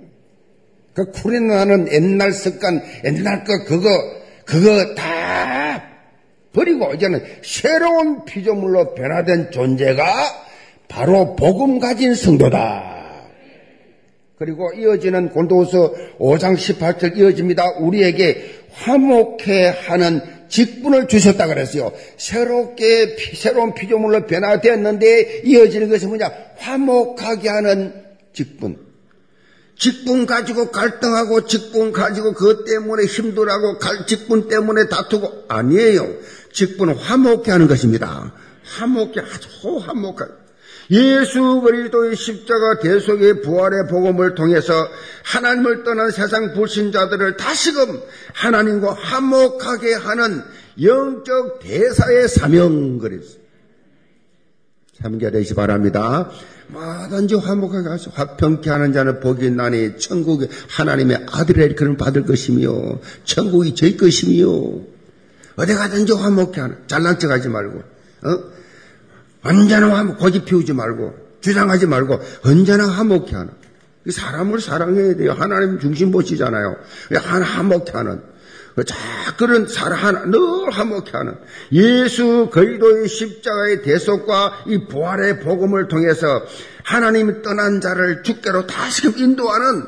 그 0.94 1.12
쿠리나는 1.12 1.92
옛날 1.92 2.34
습관, 2.34 2.82
옛날 3.06 3.44
거, 3.44 3.54
그거, 3.66 3.90
그거 4.46 4.96
다 4.96 5.84
버리고 6.54 6.94
이제는 6.96 7.24
새로운 7.44 8.26
피조물로 8.26 8.96
변화된 8.96 9.52
존재가 9.52 10.04
바로 10.88 11.36
복음 11.36 11.80
가진 11.80 12.16
성도다. 12.16 12.97
그리고 14.38 14.72
이어지는 14.72 15.29
골도서 15.29 15.94
5장 16.20 16.56
18절 16.56 17.17
이어집니다. 17.17 17.77
우리에게 17.79 18.67
화목해 18.72 19.70
하는 19.88 20.21
직분을 20.47 21.08
주셨다 21.08 21.47
그랬어요. 21.47 21.91
새롭게 22.17 23.17
새로운 23.36 23.73
피조물로 23.73 24.28
변화되었는데 24.28 25.41
이어지는 25.43 25.89
것이 25.89 26.06
뭐냐? 26.06 26.32
화목하게 26.58 27.50
하는 27.50 27.93
직분. 28.32 28.78
직분 29.76 30.28
가지고 30.28 30.69
갈등하고 30.69 31.45
직분 31.45 31.91
가지고 31.91 32.34
그것 32.34 32.65
때문에 32.65 33.06
힘들하고 33.06 33.80
직분 34.06 34.47
때문에 34.47 34.88
다투고 34.88 35.45
아니에요. 35.47 36.08
직분은 36.54 36.95
화목해 36.95 37.52
하는 37.52 37.67
것입니다. 37.67 38.34
화목해 38.63 39.19
아주 39.19 39.80
화목하게 39.80 40.47
예수 40.89 41.62
그리스도의 41.62 42.15
십자가 42.15 42.80
대속의 42.80 43.41
부활의 43.41 43.88
복음을 43.89 44.36
통해서 44.36 44.73
하나님을 45.23 45.84
떠난 45.84 46.12
세상 46.12 46.54
불신자들을 46.54 47.38
다시금 47.38 48.02
하나님과 48.34 48.93
화목하게 48.93 49.93
하는 49.93 50.41
영적 50.82 51.60
대사의 51.60 52.28
사명 52.30 53.00
그랬어요. 53.00 53.47
참겨되시 55.02 55.54
바랍니다. 55.54 56.30
뭐든지 56.67 57.36
화목하게 57.36 57.89
하시고 57.89 58.12
화평케 58.15 58.69
하는 58.69 58.93
자는 58.93 59.19
복이 59.19 59.45
있나니 59.45 59.97
천국이 60.00 60.47
하나님의 60.69 61.26
아들의 61.32 61.76
그런 61.76 61.97
받을 61.97 62.26
것이며 62.26 63.00
천국이 63.23 63.76
저희 63.76 63.95
것이며 63.95 64.47
어디 65.56 65.73
가든지 65.73 66.13
화목케 66.13 66.60
하는 66.62 66.78
잘난 66.88 67.19
척하지 67.19 67.50
말고 67.50 67.80
어? 67.80 68.57
언제나 69.43 70.15
고집 70.15 70.45
피우지 70.45 70.73
말고, 70.73 71.15
주장하지 71.41 71.88
말고, 71.88 72.19
언제나 72.45 72.88
화목해 72.88 73.36
하는. 73.36 73.50
사람을 74.10 74.62
사랑해야 74.62 75.15
돼요. 75.15 75.36
하나님 75.38 75.80
중심 75.80 76.12
보시잖아요. 76.12 76.78
하나 77.15 77.45
화목해 77.45 77.91
하는. 77.93 78.21
자, 78.86 78.95
그런 79.38 79.67
사랑 79.67 79.97
하나, 79.97 80.26
늘 80.26 80.39
화목해 80.71 81.12
하는. 81.12 81.36
예수 81.71 82.50
그리도의 82.52 83.08
십자가의 83.08 83.82
대속과 83.82 84.65
이 84.67 84.88
부활의 84.88 85.39
복음을 85.39 85.88
통해서 85.88 86.43
하나님이 86.84 87.41
떠난 87.41 87.82
자를 87.82 88.23
주께로 88.23 88.67
다시금 88.67 89.17
인도하는 89.17 89.84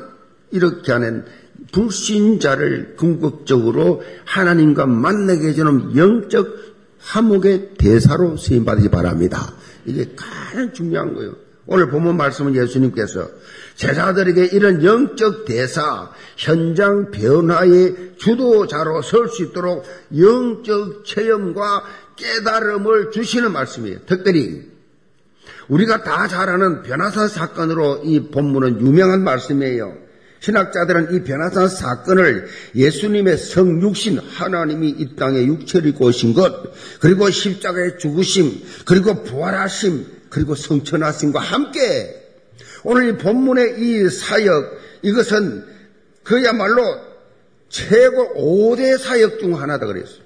이렇게 0.50 0.92
하는 0.92 1.24
불신자를 1.72 2.96
궁극적으로 2.96 4.02
하나님과 4.24 4.86
만나게 4.86 5.48
해주는 5.48 5.96
영적 5.96 6.69
화목의 7.00 7.70
대사로 7.78 8.36
쓰임 8.36 8.64
받으시 8.64 8.88
바랍니다. 8.88 9.52
이게 9.84 10.06
가장 10.16 10.72
중요한 10.72 11.14
거예요. 11.14 11.34
오늘 11.66 11.88
본문 11.88 12.16
말씀은 12.16 12.54
예수님께서 12.56 13.28
제자들에게 13.76 14.46
이런 14.46 14.84
영적 14.84 15.44
대사, 15.44 16.10
현장 16.36 17.10
변화의 17.10 18.14
주도자로 18.18 19.02
설 19.02 19.28
수 19.28 19.44
있도록 19.44 19.84
영적 20.16 21.04
체험과 21.04 21.84
깨달음을 22.16 23.12
주시는 23.12 23.52
말씀이에요. 23.52 24.00
특별히 24.06 24.68
우리가 25.68 26.02
다 26.02 26.26
잘 26.26 26.48
아는 26.48 26.82
변화사 26.82 27.28
사건으로 27.28 28.02
이 28.04 28.28
본문은 28.30 28.80
유명한 28.80 29.22
말씀이에요. 29.22 30.09
신학자들은 30.40 31.14
이 31.14 31.22
변화산 31.22 31.68
사건을 31.68 32.48
예수님의 32.74 33.36
성육신 33.36 34.18
하나님이 34.18 34.88
이 34.88 35.16
땅에 35.16 35.44
육체를 35.44 35.94
오신 35.98 36.34
것 36.34 36.72
그리고 37.00 37.30
십자가의 37.30 37.98
죽으심 37.98 38.62
그리고 38.86 39.22
부활하심 39.22 40.06
그리고 40.30 40.54
성천하심과 40.54 41.40
함께 41.40 42.16
오늘 42.84 43.10
이 43.10 43.18
본문의 43.18 43.80
이 43.80 44.08
사역 44.08 44.78
이것은 45.02 45.64
그야말로 46.22 46.82
최고 47.68 48.34
5대 48.34 48.98
사역 48.98 49.38
중 49.38 49.60
하나다 49.60 49.86
그랬어요. 49.86 50.20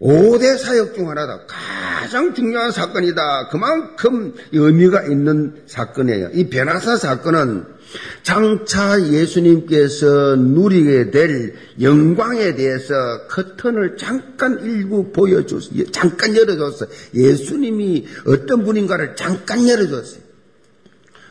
5대 0.00 0.58
사역 0.58 0.94
중 0.94 1.08
하나다. 1.08 1.46
가장 1.46 2.34
중요한 2.34 2.70
사건이다. 2.70 3.48
그만큼 3.48 4.34
의미가 4.52 5.04
있는 5.04 5.62
사건이에요. 5.66 6.30
이 6.34 6.50
변화사 6.50 6.96
사건은 6.96 7.75
장차 8.22 9.00
예수님께서 9.00 10.36
누리게 10.36 11.10
될 11.10 11.54
영광에 11.80 12.54
대해서 12.54 12.94
커튼을 13.28 13.96
잠깐 13.96 14.60
일부 14.64 15.12
보여줬어요. 15.12 15.90
잠깐 15.92 16.36
열어줬어요. 16.36 16.88
예수님이 17.14 18.06
어떤 18.26 18.64
분인가를 18.64 19.16
잠깐 19.16 19.68
열어줬어요. 19.68 20.26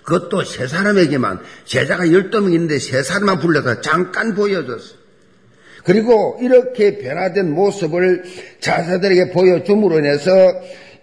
그것도 0.03 0.43
세 0.43 0.67
사람에게만, 0.67 1.39
제자가 1.65 2.11
열두 2.11 2.41
명 2.41 2.53
있는데 2.53 2.77
세 2.77 3.01
사람만 3.01 3.39
불러서 3.39 3.81
잠깐 3.81 4.35
보여줬어요. 4.35 5.05
그리고 5.83 6.39
이렇게 6.41 6.97
변화된 6.97 7.51
모습을 7.51 8.23
자사들에게 8.59 9.31
보여줌으로 9.31 9.99
인해서 9.99 10.31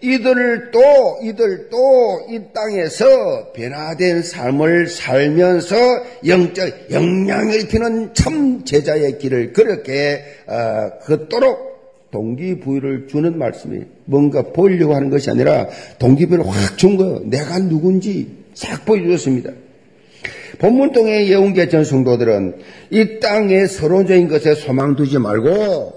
이들도 0.02 1.20
이들도 1.22 2.26
이 2.30 2.40
땅에서 2.52 3.52
변화된 3.52 4.22
삶을 4.22 4.88
살면서 4.88 5.76
영적 6.26 6.90
영향을 6.90 7.60
입히는 7.60 8.12
참 8.12 8.64
제자의 8.64 9.18
길을 9.18 9.52
그렇게 9.52 10.22
어, 10.46 10.98
걷도록 11.04 11.72
동기부여를 12.10 13.06
주는 13.08 13.38
말씀이 13.38 13.84
뭔가 14.04 14.42
보이려고 14.42 14.94
하는 14.94 15.08
것이 15.08 15.30
아니라 15.30 15.68
동기부여를 15.98 16.46
확 16.46 16.76
준 16.76 16.96
거예요. 16.96 17.20
내가 17.24 17.58
누군지 17.60 18.28
싹 18.54 18.84
보여주었습니다. 18.84 19.50
본문동의 20.58 21.30
예언계 21.30 21.68
전 21.68 21.84
성도들은 21.84 22.56
이 22.90 23.20
땅의 23.20 23.68
서론적인 23.68 24.28
것에 24.28 24.54
소망 24.54 24.94
두지 24.96 25.18
말고 25.18 25.91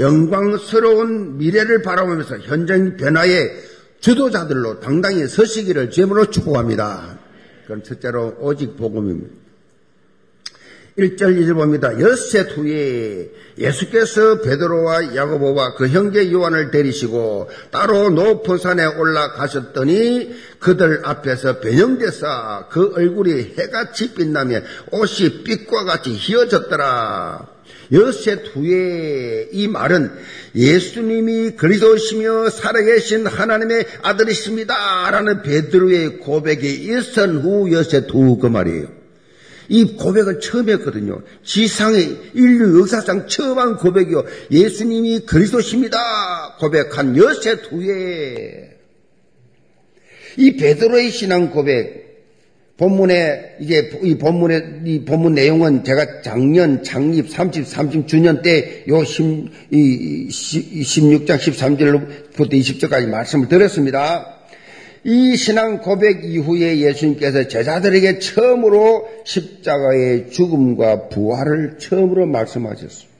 영광스러운 0.00 1.38
미래를 1.38 1.82
바라보면서 1.82 2.38
현장 2.38 2.96
변화의 2.96 3.52
주도자들로 4.00 4.80
당당히 4.80 5.26
서시기를 5.28 5.90
제물로 5.90 6.30
축복합니다. 6.30 7.18
그럼 7.66 7.82
첫째로 7.82 8.38
오직 8.40 8.76
복음입니다. 8.76 9.40
1절 10.98 11.38
2절 11.38 11.54
봅니다. 11.54 11.98
엿새 12.00 12.40
후에 12.40 13.30
예수께서 13.58 14.40
베드로와 14.40 15.14
야고보와 15.14 15.74
그 15.74 15.88
형제 15.88 16.32
요한을 16.32 16.70
데리시고 16.70 17.48
따로 17.70 18.10
높은 18.10 18.58
산에 18.58 18.84
올라가셨더니 18.84 20.34
그들 20.58 21.02
앞에서 21.04 21.60
변형돼서 21.60 22.68
그 22.70 22.92
얼굴이 22.94 23.54
해같이 23.58 24.14
빛나며 24.14 24.60
옷이 24.90 25.44
빛과 25.44 25.84
같이 25.84 26.12
휘어졌더라. 26.14 27.59
엿새 27.92 28.42
후에 28.52 29.48
이 29.52 29.68
말은 29.68 30.10
예수님이 30.54 31.52
그리스도시며 31.52 32.50
살아계신 32.50 33.26
하나님의 33.26 33.86
아들이십니다. 34.02 35.10
라는 35.10 35.42
베드로의 35.42 36.18
고백이 36.18 36.66
일선 36.84 37.40
후 37.42 37.72
엿새 37.72 38.06
후그 38.08 38.46
말이에요. 38.46 39.00
이 39.68 39.96
고백을 39.96 40.40
처음 40.40 40.68
했거든요. 40.68 41.22
지상의 41.44 42.32
인류 42.34 42.80
역사상 42.80 43.28
처음 43.28 43.58
한 43.58 43.76
고백이요. 43.76 44.24
예수님이 44.50 45.20
그리스도십니다. 45.20 46.56
고백한 46.58 47.16
여섯 47.16 47.70
후에 47.70 48.76
이 50.36 50.56
베드로의 50.56 51.10
신앙 51.10 51.50
고백 51.50 51.99
본문에 52.80 53.56
이제 53.60 53.90
이 54.02 54.16
본문의 54.16 54.80
이 54.86 55.04
본문 55.04 55.34
내용은 55.34 55.84
제가 55.84 56.22
작년 56.22 56.82
창립 56.82 57.28
30 57.28 57.64
30주년 57.64 58.42
때요 58.42 59.02
16장 59.02 60.30
13절부터 61.26 62.50
20절까지 62.50 63.06
말씀을 63.06 63.48
드렸습니다. 63.48 64.38
이 65.04 65.36
신앙 65.36 65.82
고백 65.82 66.24
이후에 66.24 66.78
예수님께서 66.78 67.48
제자들에게 67.48 68.18
처음으로 68.18 69.06
십자가의 69.24 70.30
죽음과 70.30 71.10
부활을 71.10 71.76
처음으로 71.78 72.24
말씀하셨습니다. 72.26 73.10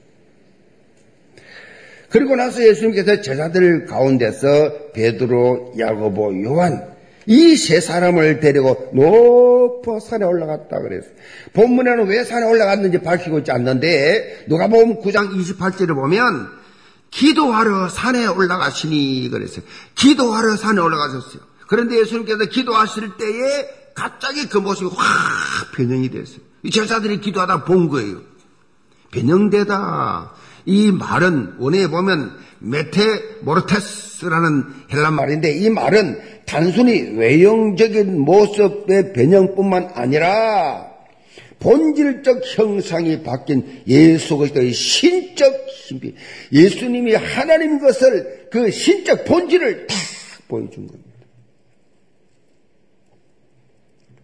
그리고 2.09 2.35
나서 2.35 2.67
예수님께서 2.67 3.21
제자들 3.21 3.85
가운데서 3.85 4.91
베드로, 4.93 5.75
야고보, 5.77 6.43
요한 6.43 6.90
이 7.27 7.55
세 7.55 7.79
사람을 7.79 8.39
데리고 8.39 8.89
높은 8.93 9.99
산에 9.99 10.25
올라갔다 10.25 10.79
그랬어요. 10.81 11.11
본문에는 11.53 12.07
왜 12.07 12.23
산에 12.23 12.45
올라갔는지 12.45 12.99
밝히고 13.01 13.39
있지 13.39 13.51
않는데 13.51 14.45
누가 14.49 14.67
보면 14.67 15.01
9장 15.01 15.29
28절을 15.31 15.95
보면 15.95 16.49
기도하러 17.11 17.89
산에 17.89 18.25
올라가시니 18.25 19.29
그랬어요. 19.29 19.63
기도하러 19.95 20.55
산에 20.55 20.79
올라가셨어요. 20.81 21.41
그런데 21.67 21.99
예수님께서 21.99 22.45
기도하실 22.45 23.17
때에 23.17 23.69
갑자기 23.93 24.47
그 24.47 24.57
모습이 24.57 24.89
확 24.95 25.71
변형이 25.75 26.09
됐어요. 26.09 26.39
이 26.63 26.71
제자들이 26.71 27.19
기도하다 27.21 27.65
본 27.65 27.89
거예요. 27.89 28.21
변형되다. 29.11 30.31
이 30.65 30.91
말은 30.91 31.55
원어에 31.59 31.87
보면 31.87 32.37
메테 32.59 33.01
모르테스라는 33.41 34.65
헬란 34.91 35.13
말인데 35.15 35.51
이 35.57 35.69
말은 35.69 36.19
단순히 36.51 36.99
외형적인 37.17 38.19
모습의 38.19 39.13
변형뿐만 39.13 39.91
아니라 39.93 40.91
본질적 41.59 42.41
형상이 42.57 43.23
바뀐 43.23 43.83
예수 43.87 44.35
그리스도의 44.35 44.73
신적 44.73 45.67
신비, 45.69 46.13
예수님이 46.51 47.15
하나님 47.15 47.79
것을 47.79 48.49
그 48.51 48.69
신적 48.69 49.23
본질을 49.23 49.87
다 49.87 49.95
보여준 50.49 50.87
겁니다. 50.87 51.09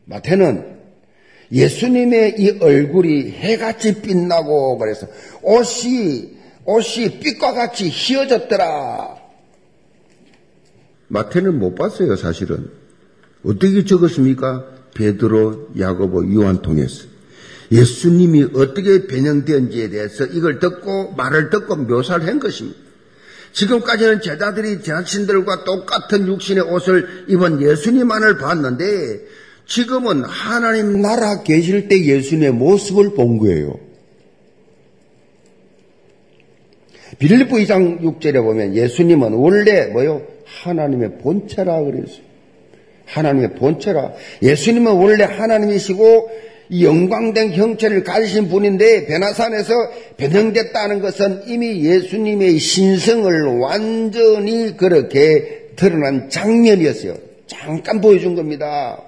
마태는 0.04 0.80
예수님의 1.50 2.36
이 2.40 2.58
얼굴이 2.60 3.32
해같이 3.32 4.02
빛나고 4.02 4.78
그래서 4.80 5.08
옷이 5.44 6.36
옷이 6.66 7.20
빛과 7.20 7.54
같이 7.54 7.88
휘어졌더라. 7.88 9.27
마태는 11.08 11.60
못 11.60 11.76
봤어요, 11.76 12.16
사실은. 12.16 12.70
어떻게 13.44 13.86
적었습니까? 13.86 14.66
베드로, 14.94 15.70
야고보, 15.80 16.34
요한 16.34 16.62
통해서. 16.62 17.06
예수님이 17.72 18.48
어떻게 18.56 19.08
변형되었는지에 19.08 19.90
대해서 19.90 20.26
이걸 20.26 20.60
듣고 20.60 21.12
말을 21.12 21.50
듣고 21.50 21.76
묘사를 21.76 22.26
한 22.26 22.40
것입니다. 22.40 22.80
지금까지는 23.52 24.22
제자들이 24.22 24.84
자신들과 24.84 25.64
똑같은 25.64 26.28
육신의 26.28 26.64
옷을 26.64 27.26
입은 27.28 27.62
예수님만을 27.62 28.38
봤는데 28.38 28.86
지금은 29.66 30.24
하나님 30.24 31.02
나라 31.02 31.44
계실 31.44 31.88
때 31.88 32.06
예수님의 32.06 32.52
모습을 32.54 33.16
본 33.16 33.38
거예요. 33.38 33.80
빌립보 37.20 37.56
2장 37.58 38.02
6절에 38.02 38.44
보면 38.44 38.76
예수님은 38.76 39.34
원래 39.34 39.88
뭐요? 39.88 40.37
하나님의 40.64 41.18
본체라 41.20 41.84
그랬어요. 41.84 42.28
하나님의 43.06 43.56
본체라. 43.56 44.14
예수님은 44.42 44.92
원래 44.94 45.24
하나님이시고 45.24 46.30
영광된 46.82 47.54
형체를 47.54 48.04
가지신 48.04 48.50
분인데 48.50 49.06
베나산에서 49.06 49.74
변형됐다는 50.18 51.02
것은 51.02 51.44
이미 51.48 51.86
예수님의 51.86 52.60
신성을 52.60 53.60
완전히 53.60 54.76
그렇게 54.76 55.70
드러난 55.78 56.30
장면이었어요. 56.30 57.16
잠깐 57.48 58.02
보여준 58.02 58.36
겁니다. 58.36 59.02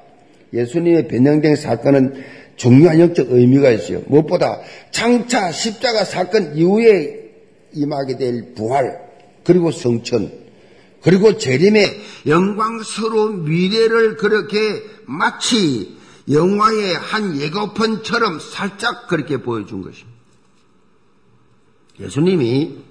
예수님의 0.54 1.08
변형된 1.10 1.58
사건은 1.58 2.24
중요한 2.56 3.00
영적 3.00 3.32
의미가 3.32 3.72
있어요. 3.72 4.02
무엇보다 4.08 4.62
장차 4.92 5.52
십자가 5.52 6.04
사건 6.04 6.56
이후에 6.56 7.20
임하게 7.74 8.18
될 8.18 8.54
부활, 8.56 9.00
그리고 9.44 9.72
성천, 9.72 10.32
그리고 11.02 11.38
재림의 11.38 12.02
영광스러운 12.28 13.46
미래를 13.46 14.18
그렇게 14.18 14.84
마치 15.06 15.98
영화의 16.30 16.94
한 16.94 17.40
예고편처럼 17.40 18.40
살짝 18.40 19.08
그렇게 19.08 19.38
보여준 19.38 19.82
것입니다. 19.82 20.20
예수님이 22.00 22.90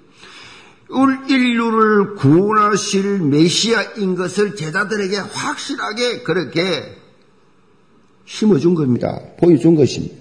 인류를 1.29 2.15
구원하실 2.15 3.19
메시아인 3.19 4.15
것을 4.15 4.55
제자들에게 4.55 5.17
확실하게 5.17 6.23
그렇게 6.23 6.61
심어준 8.25 8.75
겁니다. 8.75 9.19
보여준 9.39 9.75
것입니다. 9.75 10.15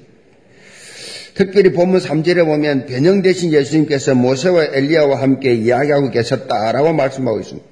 특별히 1.35 1.73
본문 1.73 2.01
3절에 2.01 2.45
보면 2.45 2.87
변형 2.87 3.23
대신 3.23 3.53
예수님께서 3.53 4.15
모세와 4.15 4.65
엘리야와 4.73 5.23
함께 5.23 5.55
이야기하고 5.55 6.11
계셨다라고 6.11 6.93
말씀하고 6.95 7.41
있습니다. 7.41 7.68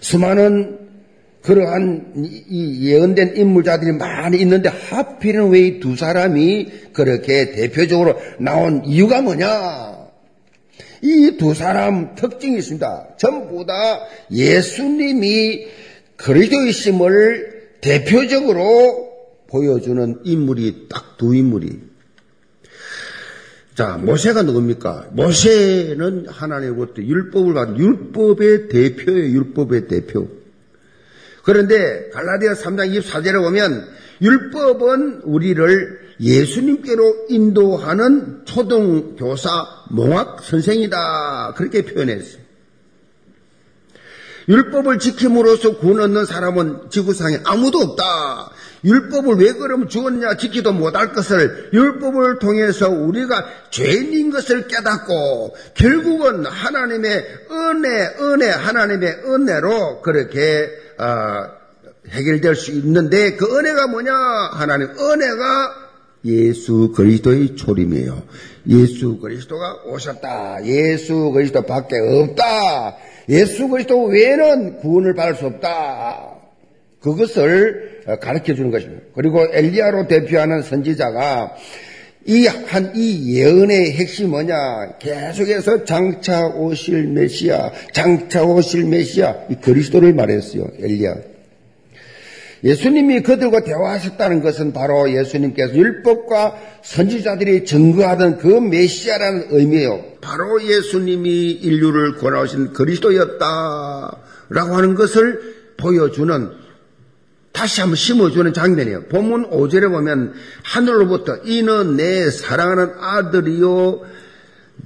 수많은 0.00 0.78
그러한 1.42 2.14
이 2.48 2.88
예언된 2.90 3.36
인물자들이 3.36 3.92
많이 3.92 4.38
있는데 4.40 4.68
하필은 4.68 5.50
왜 5.50 5.60
이 5.60 5.80
두 5.80 5.96
사람이 5.96 6.68
그렇게 6.92 7.52
대표적으로 7.52 8.16
나온 8.38 8.84
이유가 8.84 9.22
뭐냐? 9.22 9.96
이 11.02 11.36
두 11.38 11.54
사람 11.54 12.14
특징이 12.16 12.58
있습니다. 12.58 13.16
전부 13.18 13.64
다 13.64 13.72
예수님이 14.32 15.66
그리스도이심을 16.16 17.58
대표적으로 17.80 19.08
보여주는 19.46 20.18
인물이 20.24 20.88
딱 20.90 21.16
두 21.18 21.34
인물이. 21.34 21.87
자, 23.78 23.96
모세가 23.96 24.42
누굽니까? 24.42 25.10
모세는 25.12 26.26
하나님으로부터 26.28 27.00
율법을 27.00 27.54
받은 27.54 27.78
율법의 27.78 28.68
대표예요, 28.70 29.30
율법의 29.36 29.86
대표. 29.86 30.26
그런데 31.44 32.10
갈라디아 32.12 32.54
3장 32.54 32.92
24절에 32.98 33.40
보면 33.40 33.88
율법은 34.20 35.20
우리를 35.22 36.00
예수님께로 36.18 37.26
인도하는 37.28 38.40
초등교사 38.46 39.64
몽학 39.90 40.42
선생이다. 40.42 41.54
그렇게 41.54 41.84
표현했어요. 41.84 42.42
율법을 44.48 44.98
지킴으로써 44.98 45.78
구원 45.78 46.00
얻는 46.00 46.24
사람은 46.24 46.90
지구상에 46.90 47.42
아무도 47.44 47.78
없다. 47.78 48.50
율법을 48.84 49.36
왜 49.36 49.52
그러면 49.52 49.88
주었냐 49.88 50.36
지키도 50.36 50.72
못할 50.72 51.12
것을 51.12 51.70
율법을 51.72 52.38
통해서 52.38 52.88
우리가 52.88 53.46
죄인인 53.70 54.30
것을 54.30 54.68
깨닫고 54.68 55.56
결국은 55.74 56.46
하나님의 56.46 57.24
은혜, 57.50 58.14
은혜, 58.20 58.48
하나님의 58.48 59.22
은혜로 59.26 60.02
그렇게 60.02 60.70
어, 60.98 61.58
해결될 62.10 62.54
수 62.54 62.72
있는데 62.72 63.36
그 63.36 63.58
은혜가 63.58 63.88
뭐냐? 63.88 64.12
하나님 64.52 64.88
은혜가 64.98 65.88
예수 66.24 66.92
그리스도의 66.94 67.56
초림이에요. 67.56 68.22
예수 68.68 69.18
그리스도가 69.18 69.82
오셨다. 69.86 70.64
예수 70.64 71.30
그리스도 71.32 71.62
밖에 71.62 71.96
없다. 71.98 72.96
예수 73.28 73.68
그리스도 73.68 74.04
외에는 74.06 74.78
구원을 74.78 75.14
받을 75.14 75.34
수 75.36 75.46
없다. 75.46 76.38
그것을 77.00 77.97
가르쳐 78.16 78.54
주는 78.54 78.70
것입니다. 78.70 79.02
그리고 79.14 79.46
엘리야로 79.52 80.08
대표하는 80.08 80.62
선지자가 80.62 81.54
이 82.26 82.46
한 82.46 82.92
이 82.94 83.36
예언의 83.38 83.92
핵심이 83.92 84.28
뭐냐? 84.28 84.98
계속해서 84.98 85.84
장차 85.84 86.46
오실 86.46 87.06
메시아, 87.08 87.72
장차 87.92 88.44
오실 88.44 88.84
메시아 88.84 89.34
이 89.50 89.54
그리스도를 89.54 90.12
말했어요. 90.12 90.66
엘리야. 90.78 91.14
예수님이 92.64 93.22
그들과 93.22 93.60
대화하셨다는 93.60 94.42
것은 94.42 94.72
바로 94.72 95.10
예수님께서 95.10 95.74
율법과 95.74 96.56
선지자들이 96.82 97.64
증거하던 97.64 98.38
그 98.38 98.48
메시아라는 98.48 99.46
의미예요. 99.50 100.04
바로 100.20 100.60
예수님이 100.62 101.52
인류를 101.52 102.16
권하신 102.16 102.72
그리스도였다라고 102.72 104.10
하는 104.50 104.94
것을 104.96 105.40
보여주는 105.76 106.48
다시 107.58 107.80
한번 107.80 107.96
심어주는 107.96 108.52
장면이에요. 108.52 109.06
본문 109.06 109.50
5절에 109.50 109.90
보면 109.90 110.32
하늘로부터 110.62 111.38
이는 111.38 111.96
내 111.96 112.30
사랑하는 112.30 112.92
아들이요 113.00 114.00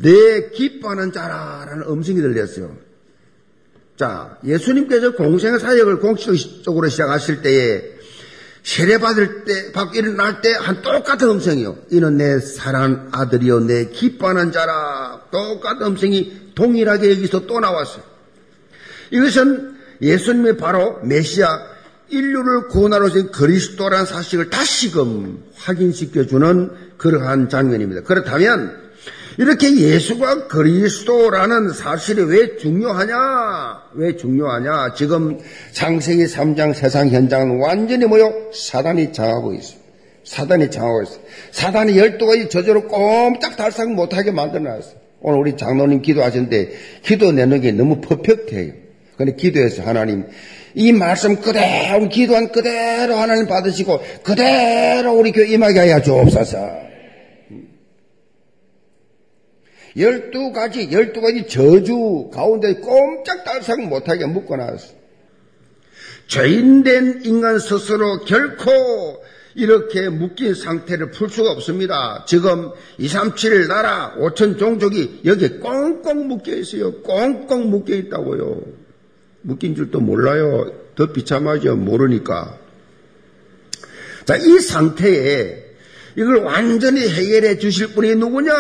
내 0.01 0.49
기뻐하는 0.49 1.13
자라라는 1.13 1.83
음성이 1.89 2.23
들렸어요. 2.23 2.75
자, 3.99 4.39
예수님께서 4.43 5.13
공생 5.13 5.59
사역을 5.59 5.99
공식적으로 5.99 6.89
시작하실 6.89 7.43
때에 7.43 7.83
세례 8.63 8.97
받을 8.97 9.45
때, 9.45 9.73
받고 9.73 9.99
일어날 9.99 10.41
때 10.41 10.55
한 10.55 10.81
똑같은 10.81 11.29
음성이요. 11.29 11.77
이는 11.91 12.17
내 12.17 12.41
사랑하는 12.41 13.09
아들이요, 13.13 13.67
내 13.67 13.91
기뻐하는 13.91 14.51
자라. 14.51 15.21
똑같은 15.31 15.89
음성이 15.89 16.53
동일하게 16.55 17.11
여기서 17.11 17.47
또 17.47 17.61
나왔어요. 17.61 18.03
이것은 19.11 19.77
예수님이 20.01 20.57
바로 20.57 21.01
메시아, 21.03 21.73
인류를 22.13 22.69
구원하러 22.69 23.07
오신 23.07 23.33
그리스도라는 23.33 24.05
사실을 24.07 24.51
다시금 24.51 25.43
확인시켜주는 25.57 26.71
그러한 26.99 27.49
장면입니다. 27.49 28.03
그렇다면 28.03 28.83
이렇게 29.39 29.75
예수가 29.75 30.49
그리스도라는 30.49 31.73
사실이 31.73 32.23
왜 32.25 32.57
중요하냐? 32.59 33.17
왜 33.95 34.17
중요하냐? 34.17 34.93
지금 34.95 35.39
창세기 35.73 36.27
3장 36.27 36.75
세상 36.75 37.09
현장은 37.09 37.61
완전히 37.61 38.05
뭐요? 38.05 38.51
사단이 38.53 39.15
장하고 39.15 39.55
있어요. 39.55 39.81
사단이 40.25 40.71
장하고 40.71 41.03
있어요. 41.03 41.21
사단이 41.51 41.99
열두 41.99 42.27
가지 42.27 42.49
저절로 42.51 42.87
꼼짝 42.87 43.57
달싹 43.57 43.91
못하게 43.93 44.33
만들어놨어요. 44.33 45.01
오늘 45.23 45.39
우리 45.39 45.57
장로님 45.57 46.03
기도하셨는데 46.03 46.73
기도 47.03 47.33
내는 47.33 47.63
게 47.63 47.73
너무 47.73 48.03
퍼펙트해요. 48.03 48.75
근데 49.17 49.35
기도해서 49.35 49.83
하나님 49.83 50.27
이 50.75 50.93
말씀 50.93 51.41
그대로 51.41 52.09
기도한 52.09 52.53
그대로 52.53 53.17
하나님 53.17 53.47
받으시고 53.47 54.01
그대로 54.23 55.13
우리 55.15 55.33
교회 55.33 55.49
임하게 55.49 55.79
하여 55.81 56.03
주옵소서. 56.03 56.83
열두 59.97 60.53
가지, 60.53 60.91
열두 60.91 61.21
가지 61.21 61.47
저주 61.47 62.31
가운데 62.33 62.75
꼼짝달싹 62.77 63.83
못하게 63.83 64.27
묶어놨어. 64.27 65.03
죄인된 66.29 67.23
인간 67.25 67.59
스스로 67.59 68.21
결코 68.21 69.23
이렇게 69.55 70.09
묶인 70.09 70.55
상태를 70.55 71.11
풀 71.11 71.29
수가 71.29 71.51
없습니다. 71.51 72.25
지금 72.27 72.71
237 72.97 73.69
나라 73.69 74.15
5천 74.19 74.59
종족이 74.59 75.21
여기에 75.27 75.59
꽁꽁 75.59 76.29
묶여 76.29 76.55
있어요. 76.55 77.03
꽁꽁 77.03 77.71
묶여 77.71 77.95
있다고요. 77.95 78.82
묶인 79.43 79.75
줄도 79.75 80.01
몰라요. 80.01 80.73
더 80.95 81.13
비참하죠. 81.13 81.77
모르니까. 81.77 82.59
자, 84.25 84.37
이 84.37 84.59
상태에 84.59 85.65
이걸 86.17 86.39
완전히 86.39 87.09
해결해 87.09 87.59
주실 87.59 87.95
분이 87.95 88.17
누구냐? 88.17 88.53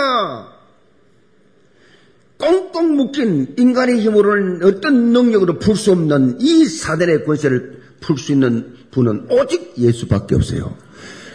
꽁꽁 2.38 2.96
묶인 2.96 3.54
인간의 3.56 4.00
힘으로는 4.00 4.64
어떤 4.64 5.12
능력으로 5.12 5.58
풀 5.58 5.76
수 5.76 5.92
없는 5.92 6.40
이 6.40 6.64
사단의 6.64 7.24
권세를 7.24 7.82
풀 8.00 8.18
수 8.18 8.32
있는 8.32 8.76
분은 8.90 9.28
오직 9.30 9.74
예수밖에 9.78 10.34
없어요. 10.34 10.76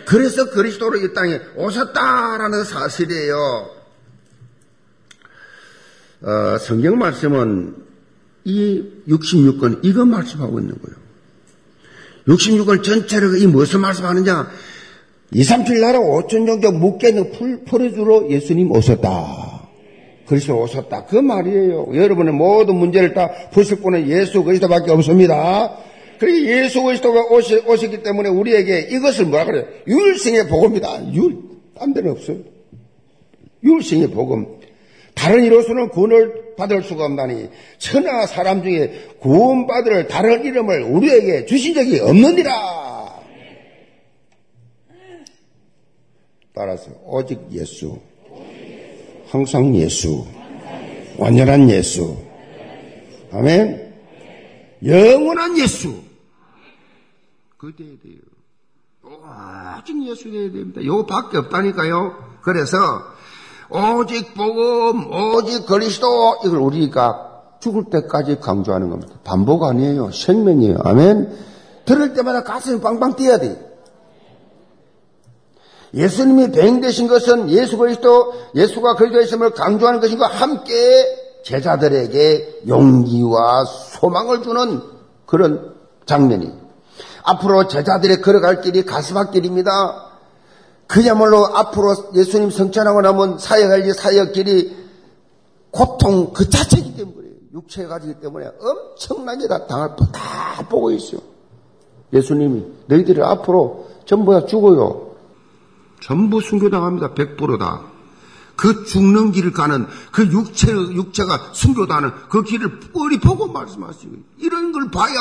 그래서 0.06 0.50
그리스도로 0.50 0.98
이 0.98 1.14
땅에 1.14 1.40
오셨다라는 1.56 2.64
사실이에요. 2.66 3.70
어, 6.22 6.58
성경 6.60 6.98
말씀은 6.98 7.87
이 8.48 8.82
66권 9.10 9.80
이거 9.84 10.06
말씀하고 10.06 10.60
있는 10.60 10.76
거예요. 10.82 10.98
66권 12.28 12.82
전체를 12.82 13.42
이 13.42 13.48
무엇을 13.48 13.80
말씀하느냐? 13.80 14.50
2, 15.34 15.44
3, 15.44 15.66
7 15.66 15.82
나라 15.82 16.00
5천 16.00 16.48
종족 16.48 16.78
묶여있는 16.78 17.32
풀, 17.34 17.66
풀어주러 17.66 18.30
예수님 18.30 18.72
오셨다. 18.72 19.68
그리스도 20.28 20.62
오셨다. 20.62 21.06
그 21.06 21.18
말이에요. 21.18 21.90
여러분의 21.94 22.34
모든 22.34 22.76
문제를 22.76 23.14
다 23.14 23.30
푸실 23.52 23.82
분은 23.82 24.08
예수 24.08 24.42
그리스도밖에 24.44 24.92
없습니다. 24.92 25.78
그리고 26.18 26.48
예수 26.48 26.82
그리스도가 26.84 27.26
오시, 27.26 27.64
오셨기 27.68 28.02
때문에 28.02 28.30
우리에게 28.30 28.88
이것을 28.92 29.26
뭐라 29.26 29.46
그래요? 29.46 29.66
율성의 29.88 30.48
복음이다. 30.48 31.14
율, 31.14 31.38
딴 31.78 31.94
데는 31.94 32.12
없어요. 32.12 32.38
율성의 33.62 34.12
복음. 34.12 34.58
다른 35.28 35.44
이로서는 35.44 35.90
구원을 35.90 36.56
받을 36.56 36.82
수가 36.82 37.04
없나니 37.04 37.50
천하 37.80 38.26
사람 38.26 38.64
중에 38.64 39.10
구원받을 39.20 40.08
다른 40.08 40.46
이름을 40.46 40.84
우리에게 40.84 41.46
주신 41.46 41.74
적이 41.74 42.00
없느니라. 42.00 42.54
따라서 46.54 46.92
오직 47.04 47.42
예수. 47.52 48.00
항상 49.28 49.76
예수. 49.76 50.26
완전한 51.18 51.70
예수. 51.70 52.18
아멘. 53.34 53.96
영원한 54.86 55.58
예수. 55.60 55.94
그 57.58 57.76
돼야 57.76 57.90
돼요. 58.02 58.22
오직 59.78 60.08
예수 60.08 60.32
돼야 60.32 60.50
됩니다. 60.50 60.82
요거 60.86 61.06
밖에 61.06 61.38
없다니까요. 61.38 62.40
그래서 62.44 62.78
오직 63.70 64.34
복음, 64.34 65.12
오직 65.12 65.66
그리스도 65.66 66.38
이걸 66.46 66.60
우리가 66.60 67.28
죽을 67.60 67.86
때까지 67.86 68.40
강조하는 68.40 68.90
겁니다. 68.90 69.14
반복 69.24 69.64
아니에요. 69.64 70.12
생명이에요. 70.12 70.78
아멘. 70.84 71.36
들을 71.86 72.14
때마다 72.14 72.44
가슴이 72.44 72.82
빵빵 72.82 73.16
뛰어야 73.16 73.40
돼요. 73.40 73.56
예수님이 75.94 76.52
배행되신 76.52 77.08
것은 77.08 77.50
예수 77.50 77.78
그리스도, 77.78 78.34
예수가 78.56 78.96
그리스도에 78.96 79.24
있음을 79.24 79.52
강조하는 79.52 80.00
것인과 80.00 80.28
함께 80.28 80.74
제자들에게 81.44 82.64
용기와 82.68 83.66
소망을 83.66 84.44
주는 84.44 84.82
그런 85.26 85.74
장면이. 86.06 86.52
앞으로 87.24 87.68
제자들의 87.68 88.22
걸어갈 88.22 88.62
길이 88.62 88.84
가스밭 88.84 89.32
길입니다. 89.32 90.07
그야말로 90.88 91.46
앞으로 91.56 92.12
예수님 92.16 92.50
성찬하고 92.50 93.02
나면 93.02 93.40
사역할 93.40 93.86
일 93.86 93.94
사역 93.94 94.34
길이 94.34 94.76
고통 95.72 96.34
그 96.34 96.50
자체이기 96.50 96.96
때문에 96.96 97.28
육체가 97.54 97.90
가지기 97.90 98.20
때문에 98.22 98.48
엄청나게 98.60 99.48
다 99.48 99.68
당할 99.68 99.96
다 100.14 100.66
보고 100.70 100.92
있어요. 100.92 101.22
예수님이 102.14 102.66
너희들이 102.88 103.22
앞으로 103.22 103.90
전부 104.06 104.34
다 104.34 104.46
죽어요. 104.46 105.16
전부 106.02 106.40
순교당합니다. 106.40 107.14
100%다. 107.14 107.82
그 108.56 108.86
죽는 108.86 109.34
길을 109.34 109.52
가는 109.52 109.86
그 110.12 110.26
육체, 110.32 110.72
육체가 110.72 111.52
순교당하는 111.54 112.12
그 112.30 112.44
길을 112.44 112.80
뻔히 112.92 113.20
보고 113.20 113.48
말씀하시고 113.48 114.16
이런 114.38 114.72
걸 114.72 114.90
봐야 114.90 115.14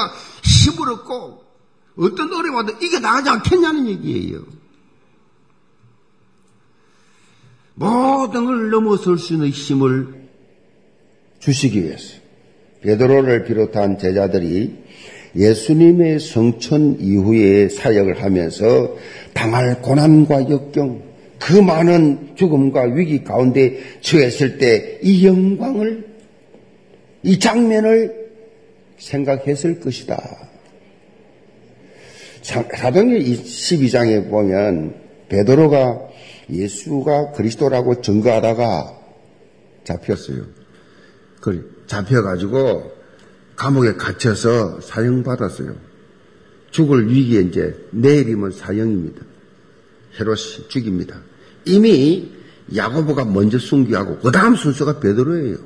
힘을 0.42 0.90
얻고 0.90 1.42
어떤 1.98 2.32
어려움 2.32 2.56
와도 2.56 2.72
이게 2.80 2.98
나가지 2.98 3.28
않겠냐는 3.28 3.86
얘기예요. 3.88 4.40
모든 7.76 8.46
걸 8.46 8.70
넘어설 8.70 9.18
수 9.18 9.34
있는 9.34 9.48
힘을 9.50 10.08
주시기 11.38 11.84
위해서. 11.84 12.14
베드로를 12.80 13.44
비롯한 13.44 13.98
제자들이 13.98 14.74
예수님의 15.34 16.18
성천 16.20 16.98
이후에 17.00 17.68
사역을 17.68 18.22
하면서 18.22 18.96
당할 19.34 19.82
고난과 19.82 20.48
역경, 20.48 21.02
그 21.38 21.52
많은 21.52 22.36
죽음과 22.36 22.94
위기 22.94 23.22
가운데 23.22 23.78
처했을 24.00 24.56
때 24.58 24.98
이 25.02 25.26
영광을, 25.26 26.06
이 27.22 27.38
장면을 27.38 28.30
생각했을 28.96 29.80
것이다. 29.80 30.48
사도행 32.42 33.08
12장에 33.18 34.30
보면 34.30 34.94
베드로가 35.28 36.08
예수가 36.50 37.32
그리스도라고 37.32 38.00
증거하다가 38.00 38.92
잡혔어요. 39.84 40.44
잡혀가지고 41.86 42.92
감옥에 43.54 43.94
갇혀서 43.94 44.80
사형받았어요. 44.80 45.76
죽을 46.70 47.08
위기에 47.08 47.40
이제 47.42 47.88
내일이면 47.90 48.50
사형입니다. 48.50 49.22
헤롯이 50.18 50.68
죽입니다. 50.68 51.20
이미 51.64 52.32
야고보가 52.74 53.24
먼저 53.24 53.58
순교하고 53.58 54.18
그 54.18 54.30
다음 54.30 54.56
순서가 54.56 55.00
베드로예요. 55.00 55.56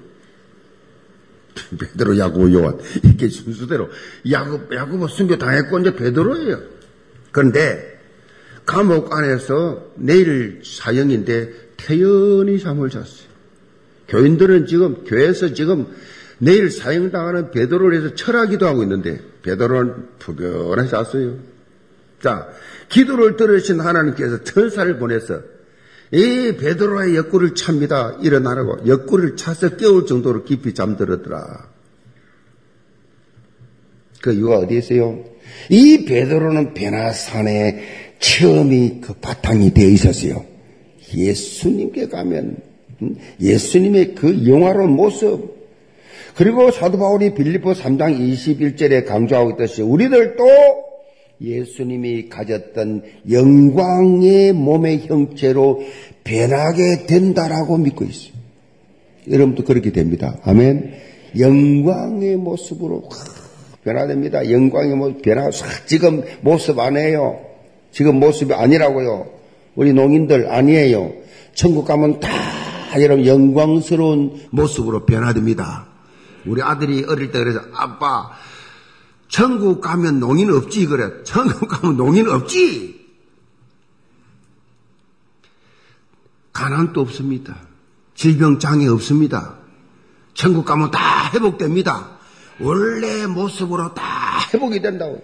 베드로, 1.78 2.16
야고보, 2.18 2.52
요한 2.52 2.78
이렇게 3.02 3.28
순서대로 3.28 3.88
야고, 4.30 4.74
야고보 4.74 5.08
순교 5.08 5.38
당했고 5.38 5.80
이제 5.80 5.96
베드로예요. 5.96 6.60
그런데 7.32 7.89
감옥 8.66 9.14
안에서 9.14 9.92
내일 9.96 10.62
사형인데 10.64 11.52
태연히 11.76 12.58
잠을 12.58 12.90
잤어요. 12.90 13.30
교인들은 14.08 14.66
지금 14.66 15.04
교회에서 15.04 15.54
지금 15.54 15.86
내일 16.38 16.70
사형당하는 16.70 17.50
베드로를 17.50 17.96
해서 17.96 18.14
철하기도 18.14 18.66
하고 18.66 18.82
있는데 18.82 19.20
베드로는 19.42 20.08
푸근하게 20.18 20.88
잤어요. 20.88 21.38
자, 22.22 22.48
기도를 22.88 23.36
들으신 23.36 23.80
하나님께서 23.80 24.42
천사를 24.44 24.98
보내서 24.98 25.40
이 26.12 26.56
베드로의 26.58 27.16
옆구리를 27.16 27.54
찹니다. 27.54 28.18
일어나라고 28.20 28.86
옆구리를 28.86 29.36
차서 29.36 29.76
깨울 29.76 30.06
정도로 30.06 30.44
깊이 30.44 30.74
잠들었더라. 30.74 31.68
그 34.20 34.32
이유가 34.32 34.58
어디 34.58 34.76
있어요? 34.78 35.24
이 35.70 36.04
베드로는 36.04 36.74
베나산에 36.74 38.09
처음이 38.20 39.00
그 39.00 39.14
바탕이 39.14 39.74
되어 39.74 39.88
있었어요. 39.88 40.44
예수님께 41.14 42.06
가면 42.08 42.56
음, 43.02 43.16
예수님의 43.40 44.14
그 44.14 44.46
영화로운 44.46 44.90
모습 44.90 45.58
그리고 46.36 46.70
사도 46.70 46.98
바울이 46.98 47.34
빌리포 47.34 47.72
3장 47.72 48.16
21절에 48.18 49.04
강조하고 49.06 49.52
있듯이 49.52 49.82
우리들도 49.82 50.44
예수님이 51.40 52.28
가졌던 52.28 53.02
영광의 53.30 54.52
몸의 54.52 55.06
형체로 55.06 55.82
변하게 56.22 57.06
된다라고 57.06 57.78
믿고 57.78 58.04
있어요. 58.04 58.34
여러분도 59.30 59.64
그렇게 59.64 59.90
됩니다. 59.90 60.38
아멘. 60.44 60.92
영광의 61.38 62.36
모습으로 62.36 63.08
변화됩니다. 63.84 64.50
영광의 64.50 64.94
모습 64.96 65.22
변화. 65.22 65.50
지금 65.86 66.22
모습 66.42 66.78
아니에요. 66.78 67.49
지금 67.92 68.20
모습이 68.20 68.54
아니라고요. 68.54 69.30
우리 69.74 69.92
농인들 69.92 70.50
아니에요. 70.50 71.12
천국 71.54 71.84
가면 71.86 72.20
다 72.20 72.30
여러분 73.00 73.26
영광스러운 73.26 74.48
모습으로 74.50 75.06
변화됩니다. 75.06 75.86
우리 76.46 76.62
아들이 76.62 77.04
어릴 77.04 77.30
때 77.30 77.38
그래서 77.38 77.60
아빠 77.74 78.30
천국 79.28 79.80
가면 79.80 80.18
농인 80.18 80.50
없지 80.50 80.86
그래. 80.86 81.22
천국 81.24 81.68
가면 81.68 81.96
농인 81.96 82.28
없지. 82.28 83.00
가난도 86.52 87.00
없습니다. 87.00 87.56
질병 88.14 88.58
장애 88.58 88.86
없습니다. 88.88 89.56
천국 90.34 90.64
가면 90.64 90.90
다 90.90 91.30
회복됩니다. 91.32 92.18
원래 92.60 93.26
모습으로 93.26 93.94
다 93.94 94.02
회복이 94.52 94.82
된다고. 94.82 95.22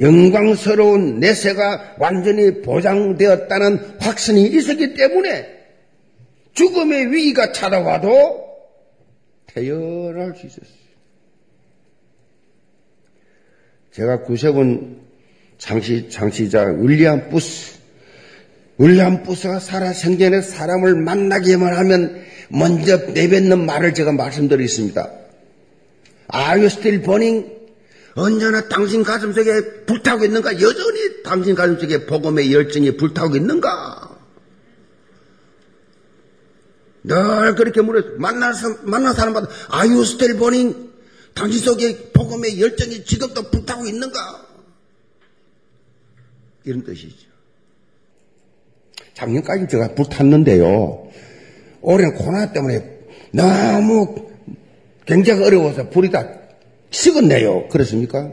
영광스러운 0.00 1.20
내세가 1.20 1.96
완전히 1.98 2.62
보장되었다는 2.62 4.00
확신이 4.00 4.44
있었기 4.46 4.94
때문에 4.94 5.54
죽음의 6.54 7.12
위기가 7.12 7.52
찾아와도 7.52 8.44
태연할 9.46 10.34
수 10.36 10.46
있었어요. 10.46 10.84
제가 13.92 14.22
구세군 14.22 15.00
장시, 15.58 16.08
장시자 16.10 16.64
윌리엄 16.78 17.28
부스, 17.28 17.78
윌리엄 18.78 19.22
부스가 19.22 19.60
살아 19.60 19.92
생전에 19.92 20.40
사람을 20.40 20.96
만나기만 20.96 21.76
하면 21.76 22.20
먼저 22.48 22.96
내뱉는 22.96 23.64
말을 23.64 23.94
제가 23.94 24.10
말씀드리겠습니다. 24.12 25.10
Are 26.34 26.58
you 26.58 26.66
still 26.66 27.00
burning? 27.00 27.53
언제나 28.14 28.68
당신 28.68 29.02
가슴속에 29.02 29.84
불타고 29.86 30.24
있는가? 30.24 30.60
여전히 30.60 31.22
당신 31.22 31.54
가슴속에 31.54 32.06
복음의 32.06 32.52
열정이 32.52 32.96
불타고 32.96 33.36
있는가? 33.36 34.18
늘 37.02 37.54
그렇게 37.54 37.82
물어 37.82 38.02
만난, 38.18 38.54
만난 38.82 39.12
사람마다 39.12 39.48
you 39.70 40.02
still 40.02 40.38
burning? 40.38 40.90
당신 41.34 41.60
속에 41.60 42.12
복음의 42.12 42.60
열정이 42.60 43.04
지금도 43.04 43.50
불타고 43.50 43.86
있는가? 43.86 44.46
이런 46.64 46.84
뜻이죠. 46.84 47.28
작년까지 49.14 49.66
제가 49.68 49.94
불탔는데요. 49.94 51.10
올해는 51.82 52.14
코로나 52.14 52.52
때문에 52.52 53.00
너무 53.32 54.30
굉장히 55.04 55.44
어려워서 55.44 55.90
불이 55.90 56.10
다 56.10 56.43
식었네요. 56.94 57.68
그렇습니까? 57.68 58.32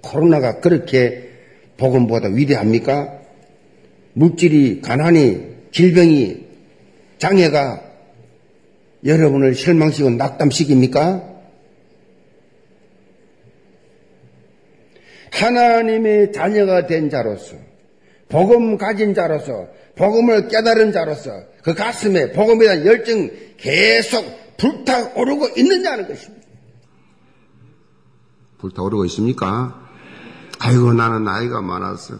코로나가 0.00 0.60
그렇게 0.60 1.28
복음보다 1.76 2.28
위대합니까? 2.28 3.20
물질이, 4.14 4.80
가난이, 4.80 5.56
질병이, 5.70 6.46
장애가 7.18 7.82
여러분을 9.04 9.54
실망시키고 9.54 10.10
낙담시킵니까? 10.10 11.38
하나님의 15.30 16.32
자녀가 16.32 16.86
된 16.86 17.10
자로서, 17.10 17.56
복음 18.28 18.78
가진 18.78 19.14
자로서, 19.14 19.68
복음을 19.94 20.48
깨달은 20.48 20.92
자로서, 20.92 21.30
그 21.62 21.74
가슴에 21.74 22.32
복음에 22.32 22.64
대한 22.64 22.86
열정 22.86 23.30
계속 23.58 24.47
불타오르고 24.58 25.48
있느냐는 25.56 26.06
것입니다. 26.08 26.46
불타오르고 28.58 29.04
있습니까? 29.06 29.88
아이고, 30.58 30.92
나는 30.92 31.24
나이가 31.24 31.62
많았어. 31.62 32.18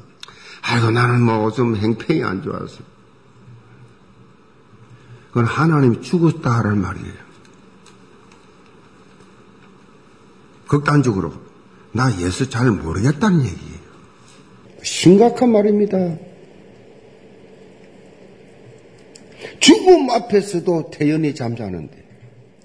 아이고, 0.63 0.91
나는 0.93 1.21
뭐 1.23 1.51
좀 1.51 1.77
행편이 1.77 2.23
안 2.25 2.43
좋아서. 2.43 2.79
그건 5.29 5.45
하나님이 5.45 6.01
죽었다 6.01 6.51
하는 6.59 6.81
말이에요. 6.81 7.29
극단적으로 10.69 11.33
나 11.93 12.11
예수 12.21 12.49
잘 12.51 12.71
모르겠다는 12.71 13.41
얘기예요. 13.45 13.79
심각한 14.83 15.51
말입니다. 15.51 15.97
죽음 19.61 20.11
앞에서도 20.11 20.91
태연히 20.93 21.35
잠자는데 21.35 22.08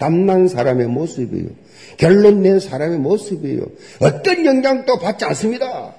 담난 0.04 0.50
사람의 0.50 0.88
모습이에요. 0.88 1.48
결론 1.96 2.42
낸 2.42 2.60
사람의 2.60 3.00
모습이에요. 3.00 3.62
어떤 4.02 4.46
영향도 4.46 5.00
받지 5.00 5.24
않습니다. 5.24 5.96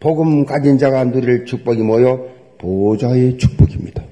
복음 0.00 0.44
가진 0.44 0.76
자가 0.76 1.04
누릴 1.04 1.46
축복이 1.46 1.80
뭐요? 1.80 2.28
보좌의 2.58 3.38
축복입니다. 3.38 4.04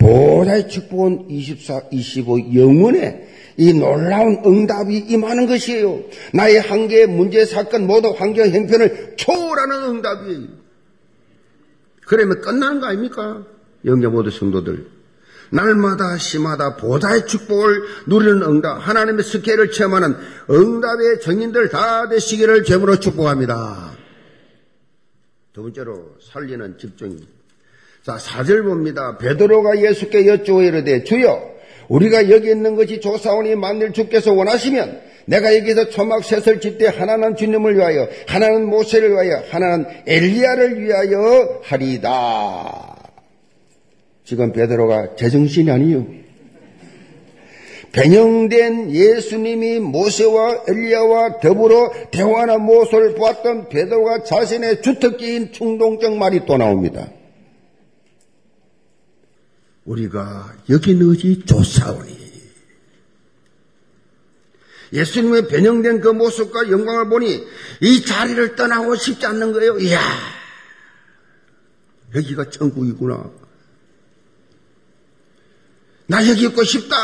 보좌의 0.00 0.68
축복은 0.68 1.30
24, 1.30 1.82
25 1.92 2.54
영원에 2.56 3.28
이 3.56 3.72
놀라운 3.72 4.42
응답이 4.44 4.98
임하는 4.98 5.46
것이에요. 5.46 6.00
나의 6.32 6.60
한계, 6.60 7.06
문제, 7.06 7.44
사건, 7.44 7.86
모든 7.86 8.14
환경, 8.14 8.48
형편을 8.48 9.14
초월하는 9.16 9.90
응답이에요. 9.90 10.48
그러면 12.04 12.40
끝나는 12.40 12.80
거 12.80 12.86
아닙니까? 12.86 13.46
영계 13.84 14.08
모든 14.08 14.32
성도들. 14.32 14.97
날마다 15.50 16.18
심하다 16.18 16.76
보좌의 16.76 17.26
축복을 17.26 17.82
누리는 18.06 18.42
응답, 18.42 18.76
하나님의 18.86 19.24
스케일을 19.24 19.70
체험하는 19.70 20.14
응답의 20.50 21.20
정인들 21.22 21.68
다 21.68 22.08
되시기를 22.08 22.64
제으로 22.64 22.98
축복합니다. 23.00 23.92
두 25.52 25.62
번째로 25.62 26.16
살리는 26.32 26.78
집중입니다. 26.78 27.28
자, 28.02 28.16
사절 28.18 28.62
봅니다. 28.62 29.18
베드로가 29.18 29.82
예수께 29.82 30.26
여쭈어 30.26 30.62
이르되 30.62 31.04
주여 31.04 31.58
우리가 31.88 32.30
여기 32.30 32.48
있는 32.50 32.76
것이 32.76 33.00
조사원이 33.00 33.54
만일 33.56 33.92
주께서 33.92 34.32
원하시면 34.32 35.00
내가 35.26 35.54
여기서 35.56 35.90
초막 35.90 36.24
셋을 36.24 36.60
짓되 36.60 36.86
하나는 36.86 37.36
주님을 37.36 37.76
위하여 37.76 38.08
하나는 38.26 38.66
모세를 38.66 39.10
위하여 39.10 39.42
하나는 39.50 39.86
엘리야를 40.06 40.80
위하여 40.80 41.60
하리다. 41.64 42.97
지금 44.28 44.52
베드로가 44.52 45.16
제정신이 45.16 45.70
아니요. 45.70 46.06
변형된 47.92 48.90
예수님이 48.90 49.78
모세와 49.78 50.64
엘리야와 50.68 51.40
더불어 51.40 51.90
대화나 52.10 52.58
모소를 52.58 53.14
보았던 53.14 53.70
베드로가 53.70 54.24
자신의 54.24 54.82
주특기인 54.82 55.52
충동적 55.52 56.18
말이 56.18 56.44
또 56.44 56.58
나옵니다. 56.58 57.10
우리가 59.86 60.56
여기 60.68 60.94
너지 60.94 61.46
조사오니 61.46 62.18
예수님의 64.92 65.48
변형된 65.48 66.02
그 66.02 66.08
모습과 66.08 66.70
영광을 66.70 67.08
보니 67.08 67.46
이 67.80 68.02
자리를 68.02 68.56
떠나고 68.56 68.94
싶지 68.94 69.24
않는 69.24 69.54
거예요. 69.54 69.78
이야, 69.78 69.98
여기가 72.14 72.50
천국이구나. 72.50 73.47
나 76.08 76.26
여기 76.26 76.46
있고 76.46 76.64
싶다. 76.64 76.96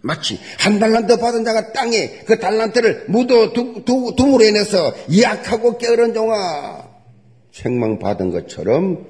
마치 0.00 0.38
한 0.58 0.78
달란트 0.78 1.18
받은 1.18 1.44
자가 1.44 1.72
땅에 1.72 2.22
그 2.26 2.38
달란트를 2.38 3.06
묻어 3.08 3.52
둠으로 3.52 4.44
인해서 4.44 4.92
약하고 5.20 5.78
게으른 5.78 6.12
종아 6.14 6.90
책망 7.52 7.98
받은 7.98 8.30
것처럼 8.30 9.06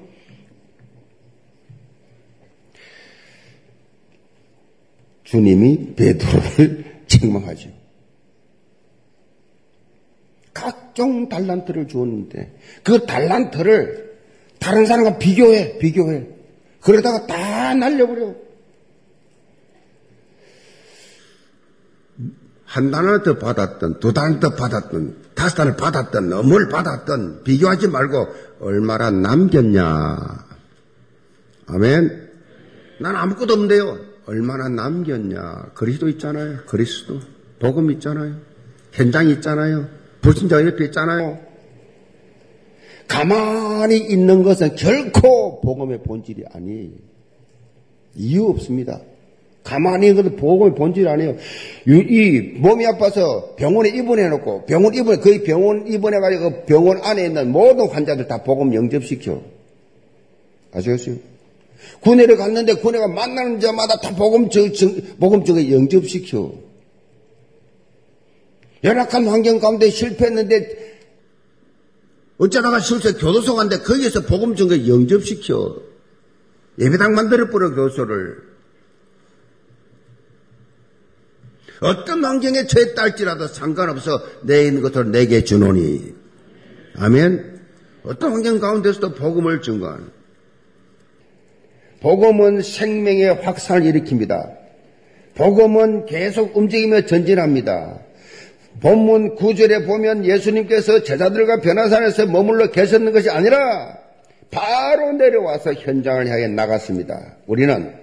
주님이 5.23 5.95
베드로를 5.95 7.01
책망하죠. 7.07 7.69
각종 10.53 11.27
달란트를 11.29 11.87
주었는데 11.87 12.55
그 12.83 13.07
달란트를 13.07 14.13
다른 14.59 14.85
사람과 14.85 15.17
비교해 15.17 15.79
비교해 15.79 16.32
그러다가 16.83 17.25
다 17.25 17.73
날려버려. 17.73 18.35
한 22.65 22.89
달란트 22.89 23.37
받았던, 23.37 23.99
두 23.99 24.13
달란트 24.13 24.55
받았던, 24.55 25.17
다섯 25.35 25.55
달을 25.55 25.75
받았던, 25.75 26.33
어물 26.33 26.69
받았던, 26.69 27.43
비교하지 27.43 27.87
말고 27.87 28.27
얼마나 28.61 29.11
남겼냐. 29.11 30.17
아멘. 31.67 32.31
난 32.99 33.15
아무것도 33.15 33.53
없는데요. 33.53 33.99
얼마나 34.25 34.69
남겼냐. 34.69 35.71
그리스도 35.75 36.09
있잖아요. 36.09 36.59
그리스도. 36.65 37.19
복음 37.59 37.91
있잖아요. 37.91 38.37
현장 38.91 39.29
있잖아요. 39.29 39.87
불신자 40.21 40.65
옆에 40.65 40.85
있잖아요. 40.85 41.52
가만히 43.07 43.97
있는 43.97 44.43
것은 44.43 44.75
결코 44.75 45.61
복음의 45.61 46.03
본질이 46.03 46.43
아니에요. 46.51 46.89
이유 48.15 48.45
없습니다. 48.45 49.01
가만히 49.63 50.07
있는 50.07 50.23
것도 50.23 50.35
복음의 50.35 50.75
본질이 50.75 51.07
아니에요. 51.07 51.35
이 51.87 52.39
몸이 52.57 52.85
아파서 52.85 53.55
병원에 53.55 53.89
입원해놓고 53.89 54.65
병원 54.65 54.93
입원 54.93 55.19
거의 55.21 55.43
병원 55.43 55.87
입원해가지고 55.87 56.49
그 56.49 56.65
병원 56.65 56.99
안에 57.01 57.25
있는 57.25 57.51
모든 57.51 57.87
환자들 57.87 58.27
다 58.27 58.43
복음 58.43 58.73
영접시켜. 58.73 59.41
아시겠어요? 60.73 61.15
군회를 62.01 62.37
갔는데 62.37 62.73
군회가 62.73 63.07
만나는 63.07 63.59
자마다 63.59 63.99
다 63.99 64.15
복음 64.15 64.49
저, 64.49 64.61
복음 65.19 65.43
쪽에 65.43 65.71
영접시켜. 65.71 66.51
열악한 68.83 69.27
환경 69.27 69.59
가운데 69.59 69.89
실패했는데 69.89 70.82
어쩌다가 72.37 72.79
실제 72.79 73.13
교도소 73.13 73.55
간데 73.55 73.79
거기에서 73.79 74.21
복음 74.21 74.55
전에 74.55 74.87
영접시켜. 74.87 75.81
예배당 76.79 77.13
만들어 77.13 77.49
버려 77.49 77.69
교도소를. 77.69 78.53
어떤 81.81 82.23
환경에 82.23 82.65
처했다 82.65 83.01
할지라도 83.01 83.47
상관없어 83.47 84.21
내 84.41 84.65
있는 84.65 84.81
것을 84.81 85.11
내게 85.11 85.43
주노니. 85.43 86.13
아멘. 86.95 87.61
어떤 88.03 88.31
환경 88.31 88.59
가운데서도 88.59 89.13
복음을 89.13 89.61
증거하는. 89.61 90.11
복음은 92.01 92.61
생명의 92.61 93.41
확산을 93.41 93.83
일으킵니다. 93.93 94.57
복음은 95.35 96.05
계속 96.05 96.55
움직이며 96.55 97.05
전진합니다. 97.05 97.99
본문 98.81 99.35
9절에 99.35 99.85
보면 99.85 100.25
예수님께서 100.25 101.03
제자들과 101.03 101.61
변화산에서 101.61 102.25
머물러 102.25 102.71
계셨는 102.71 103.11
것이 103.11 103.29
아니라 103.29 103.97
바로 104.51 105.11
내려와서 105.13 105.73
현장을 105.73 106.27
향해 106.27 106.47
나갔습니다. 106.47 107.37
우리는 107.47 107.93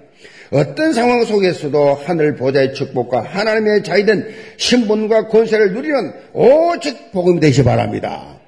어떤 0.53 0.93
상황 0.93 1.25
속에서도 1.25 1.95
하늘 1.95 2.35
보좌의 2.35 2.75
축복과 2.75 3.23
하나님의 3.23 3.85
자유된 3.85 4.29
신분과 4.57 5.29
권세를 5.29 5.73
누리는 5.75 6.13
오직 6.33 7.13
복음이 7.13 7.41
되시 7.41 7.63
바랍니다. 7.63 8.41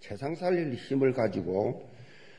세상 0.00 0.34
살릴 0.34 0.74
힘을 0.74 1.12
가지고 1.12 1.88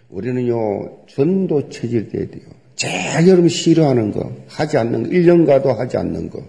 우리는요, 0.09 1.05
전도 1.07 1.69
체질 1.69 2.09
돼야 2.09 2.27
돼요. 2.27 2.43
제일 2.75 3.27
여러분 3.27 3.47
싫어하는 3.47 4.11
거, 4.11 4.31
하지 4.47 4.77
않는 4.77 5.03
거, 5.03 5.09
1년 5.09 5.45
가도 5.45 5.71
하지 5.73 5.97
않는 5.97 6.29
거. 6.29 6.43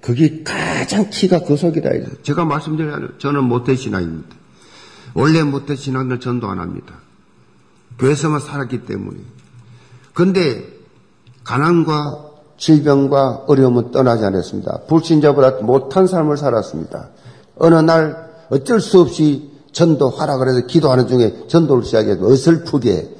그게 0.00 0.42
가장 0.42 1.10
키가 1.10 1.40
그 1.40 1.56
속이다. 1.56 1.90
제가 2.22 2.44
말씀드려요. 2.44 3.18
저는 3.18 3.44
모태신앙입니다. 3.44 4.36
원래 5.14 5.42
모태신앙을 5.42 6.20
전도 6.20 6.48
안 6.48 6.58
합니다. 6.58 6.94
교회에서만 7.98 8.40
살았기 8.40 8.84
때문에. 8.86 9.18
근데 10.14 10.64
가난과 11.44 12.28
질병과 12.58 13.44
어려움은 13.46 13.90
떠나지 13.92 14.24
않았습니다. 14.24 14.80
불신자보다 14.88 15.62
못한 15.62 16.06
삶을 16.06 16.36
살았습니다. 16.36 17.08
어느 17.56 17.74
날 17.76 18.28
어쩔 18.50 18.80
수 18.80 19.00
없이 19.00 19.50
전도하라 19.72 20.38
그래서 20.38 20.66
기도하는 20.66 21.06
중에 21.06 21.44
전도를 21.48 21.84
시작해서 21.84 22.26
어설프게 22.26 23.16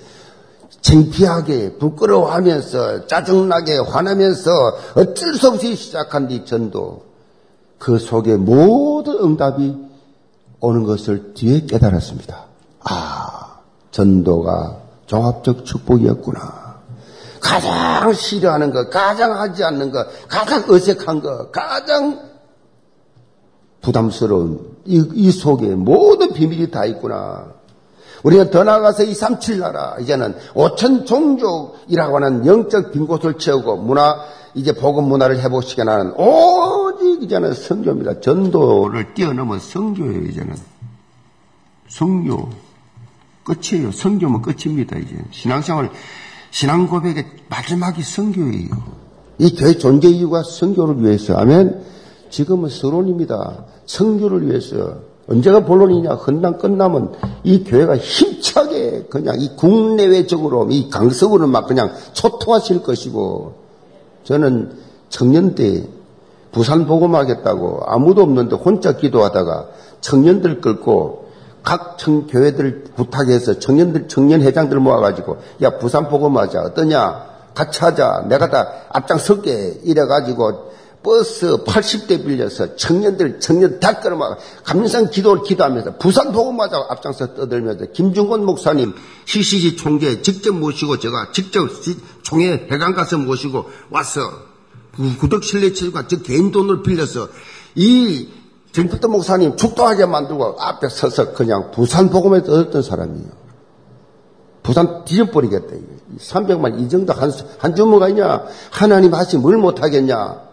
창피하게 0.81 1.79
부끄러워하면서 1.79 3.07
짜증나게 3.07 3.79
화나면서 3.79 4.51
어쩔 4.95 5.35
수 5.35 5.49
없이 5.49 5.75
시작한 5.75 6.29
뒤 6.29 6.45
전도 6.45 7.05
그 7.79 7.99
속에 7.99 8.37
모든 8.37 9.19
응답이 9.19 9.77
오는 10.61 10.85
것을 10.85 11.35
뒤에 11.35 11.67
깨달았습니다. 11.67 12.47
아 12.85 13.59
전도가 13.91 14.79
종합적 15.07 15.65
축복이었구나. 15.65 16.69
가장 17.41 18.13
싫어하는 18.13 18.73
것, 18.73 18.91
가장 18.91 19.39
하지 19.39 19.63
않는 19.65 19.91
것, 19.91 20.07
가장 20.29 20.65
어색한 20.69 21.21
것, 21.21 21.53
가장 21.53 22.29
부담스러운 23.81 24.77
이, 24.85 25.09
이 25.15 25.31
속에 25.31 25.69
모든 25.75 26.33
비밀이 26.33 26.71
다 26.71 26.85
있구나. 26.85 27.58
우리가 28.23 28.51
더 28.51 28.65
나아가서 28.65 29.05
이 29.05 29.15
삼칠나라 29.15 29.99
이제는 30.01 30.35
오천 30.55 31.07
종족이라고 31.07 32.17
하는 32.17 32.47
영적 32.47 32.93
빈 32.93 33.07
곳을 33.07 33.39
채우고 33.39 33.77
문화 33.77 34.17
이제 34.55 34.73
복음 34.73 35.05
문화를 35.05 35.41
회복시켜 35.41 35.85
나는 35.85 36.13
오직 36.15 37.23
이제는 37.23 37.55
성교입니다. 37.55 38.21
전도를 38.21 39.15
뛰어넘은 39.15 39.59
성교예요 39.61 40.23
이제는 40.23 40.57
성교 41.89 42.51
끝이에요. 43.45 43.93
성교면 43.93 44.43
끝입니다 44.43 44.97
이제 44.99 45.17
신앙생활 45.31 45.91
신앙 46.51 46.87
고백의 46.87 47.25
마지막이 47.49 48.03
성교예요. 48.03 48.69
이 49.39 49.55
교회 49.55 49.79
존재 49.79 50.09
이유가 50.09 50.43
성교를 50.43 51.03
위해서 51.03 51.37
하면 51.39 51.85
지금은 52.31 52.69
서론입니다. 52.69 53.65
성교를 53.87 54.49
위해서 54.49 55.08
언제가 55.29 55.61
본론이냐? 55.61 56.15
헌당 56.15 56.59
끝나면 56.59 57.13
이 57.45 57.65
교회가 57.65 57.97
힘차게 57.97 59.07
그냥 59.11 59.37
이 59.39 59.55
국내외적으로 59.57 60.69
이 60.71 60.89
강석으로 60.89 61.47
막 61.47 61.67
그냥 61.67 61.93
초토화실 62.15 62.83
것이고 62.83 63.55
저는 64.25 64.73
청년 65.11 65.55
때 65.55 65.85
부산 66.51 66.87
복음하겠다고 66.87 67.83
아무도 67.87 68.23
없는데 68.23 68.57
혼자 68.57 68.97
기도하다가 68.97 69.69
청년들 70.01 70.61
끌고 70.61 71.29
각 71.63 71.99
청, 71.99 72.27
교회들 72.27 72.85
부탁해서 72.97 73.59
청년들, 73.59 74.09
청년 74.09 74.41
회장들 74.41 74.79
모아가지고 74.81 75.37
야, 75.63 75.79
부산 75.79 76.09
복음하자. 76.09 76.61
어떠냐? 76.63 77.29
같이 77.55 77.81
하자. 77.81 78.25
내가 78.29 78.49
다 78.49 78.69
앞장설게. 78.91 79.81
이래가지고 79.85 80.71
버스 81.03 81.65
80대 81.65 82.25
빌려서 82.25 82.77
청년들, 82.77 83.41
청년 83.41 83.79
다 83.81 84.01
끌어막 84.01 84.39
감상 84.65 85.11
기도를 85.11 85.43
기도하면서 85.43 85.99
부산 85.99 86.33
복음마다 86.33 86.85
앞장서 86.89 87.35
떠들면서 87.35 87.93
김중건 87.93 88.45
목사님, 88.45 88.95
CCC 89.25 89.77
총재 89.77 90.23
직접 90.23 90.55
모시고 90.55 90.99
제가 90.99 91.33
직접 91.33 91.69
총회 92.23 92.67
회관 92.71 92.95
가서 92.95 93.19
모시고 93.19 93.71
와서 93.91 94.21
구덕 95.21 95.45
실내체육관 95.45 96.09
저 96.09 96.23
개인 96.23 96.51
돈을 96.51 96.83
빌려서 96.83 97.29
이 97.77 98.29
정필도 98.73 99.09
목사님 99.09 99.57
축도하게 99.57 100.07
만들고 100.07 100.57
앞에 100.59 100.89
서서 100.89 101.33
그냥 101.33 101.71
부산 101.71 102.11
복음에 102.11 102.43
떠들었던 102.43 102.83
사람이에요. 102.83 103.29
부산 104.63 105.05
뒤져버리겠다. 105.05 105.77
300만 106.19 106.81
이 106.81 106.89
정도 106.89 107.13
한, 107.13 107.33
한 107.59 107.75
주먹 107.75 108.09
이냐 108.11 108.45
하나님 108.71 109.15
하시 109.15 109.39
뭘 109.39 109.57
못하겠냐. 109.57 110.48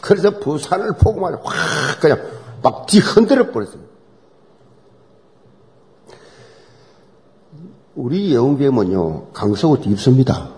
그래서 0.00 0.38
부산을 0.38 0.92
포고만 0.92 1.34
확 1.42 2.00
그냥 2.00 2.20
막 2.62 2.86
뒤흔들어 2.86 3.50
버렸어요. 3.50 3.80
우리 7.94 8.34
영계면요 8.34 9.28
강서구 9.32 9.80
뒤집습니다. 9.80 10.50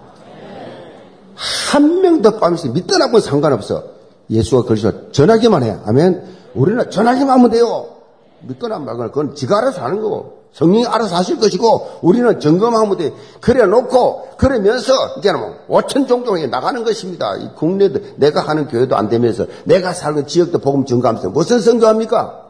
한 1.73 2.03
명도 2.03 2.39
빠면서 2.39 2.69
믿더라고 2.69 3.19
상관없어. 3.21 3.85
예수가 4.29 4.65
그러셔 4.65 5.11
전하기만 5.11 5.63
해. 5.63 5.79
아멘. 5.87 6.23
우리는 6.55 6.91
전하기만 6.91 7.39
하면 7.39 7.51
돼요. 7.51 8.00
믿거나 8.43 8.79
말거나 8.79 9.09
그건 9.09 9.35
지가 9.35 9.59
알아서 9.59 9.83
하는 9.83 10.01
거고. 10.01 10.41
성령이 10.53 10.85
알아서 10.87 11.15
하실 11.15 11.39
것이고 11.39 12.01
우리는 12.03 12.41
점검하면 12.41 12.97
돼. 12.99 13.13
그래 13.41 13.67
놓고 13.67 14.31
그러면서 14.37 14.93
이제는 15.19 15.39
뭐 15.69 15.81
5천 15.81 16.09
종족에 16.09 16.49
나가는 16.49 16.83
것입니다. 16.83 17.37
이 17.37 17.51
국내도 17.55 18.01
내가 18.17 18.41
하는 18.41 18.67
교회도 18.67 18.97
안 18.97 19.09
되면서 19.09 19.47
내가 19.65 19.93
살는 19.93 20.27
지역도 20.27 20.59
복음 20.59 20.87
증가하면서 20.87 21.31
무슨 21.31 21.61
선교합니까? 21.61 22.41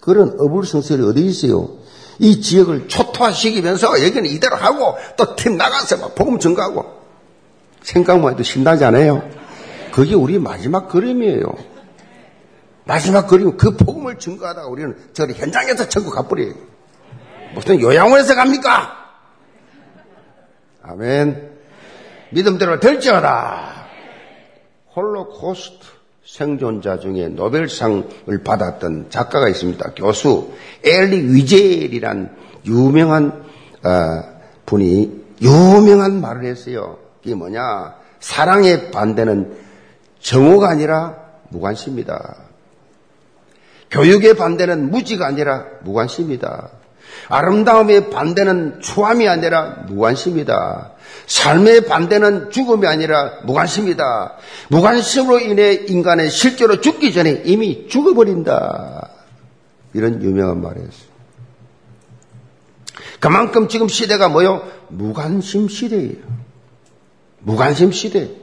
그런 0.00 0.34
어불성설이 0.40 1.06
어디 1.06 1.26
있어요? 1.26 1.68
이 2.18 2.40
지역을 2.40 2.88
초토화시키면서 2.88 4.02
여기는 4.04 4.30
이대로 4.30 4.56
하고 4.56 4.94
또 5.18 5.36
팀 5.36 5.58
나가서 5.58 5.98
막 5.98 6.14
복음 6.14 6.38
증가하고 6.38 6.84
생각만 7.82 8.32
해도 8.32 8.42
신나지 8.42 8.84
않아요? 8.84 9.22
그게 9.92 10.14
우리 10.14 10.38
마지막 10.38 10.88
그림이에요. 10.88 11.42
마지막 12.84 13.26
그리고 13.26 13.56
그 13.56 13.76
복음을 13.76 14.18
증거하다가 14.18 14.66
우리는 14.68 14.96
저 15.12 15.26
현장에서 15.26 15.88
천국 15.88 16.14
가버려요. 16.14 16.54
무슨 17.54 17.80
요양원에서 17.80 18.34
갑니까? 18.34 18.96
아멘. 20.82 21.52
믿음대로 22.30 22.80
될지어다. 22.80 23.86
홀로코스트 24.96 25.86
생존자 26.24 26.98
중에 26.98 27.28
노벨상을 27.28 28.42
받았던 28.44 29.10
작가가 29.10 29.48
있습니다. 29.48 29.92
교수 29.94 30.52
엘리 30.84 31.34
위젤이란 31.34 32.36
유명한 32.66 33.44
어, 33.84 33.90
분이 34.66 35.22
유명한 35.42 36.20
말을 36.20 36.44
했어요. 36.44 36.98
그게 37.22 37.34
뭐냐? 37.34 37.96
사랑의 38.20 38.90
반대는 38.92 39.56
정오가 40.20 40.70
아니라 40.70 41.16
무관심이다. 41.50 42.41
교육의 43.92 44.34
반대는 44.34 44.90
무지가 44.90 45.26
아니라 45.26 45.64
무관심이다. 45.82 46.70
아름다움의 47.28 48.10
반대는 48.10 48.80
추함이 48.80 49.28
아니라 49.28 49.84
무관심이다. 49.86 50.92
삶의 51.26 51.86
반대는 51.86 52.50
죽음이 52.50 52.86
아니라 52.86 53.40
무관심이다. 53.44 54.36
무관심으로 54.68 55.40
인해 55.40 55.72
인간의 55.86 56.30
실제로 56.30 56.80
죽기 56.80 57.12
전에 57.12 57.42
이미 57.44 57.86
죽어버린다. 57.88 59.10
이런 59.94 60.22
유명한 60.22 60.62
말이었어요. 60.62 61.12
그만큼 63.20 63.68
지금 63.68 63.88
시대가 63.88 64.28
뭐요? 64.28 64.66
무관심 64.88 65.68
시대예요. 65.68 66.16
무관심 67.40 67.92
시대. 67.92 68.41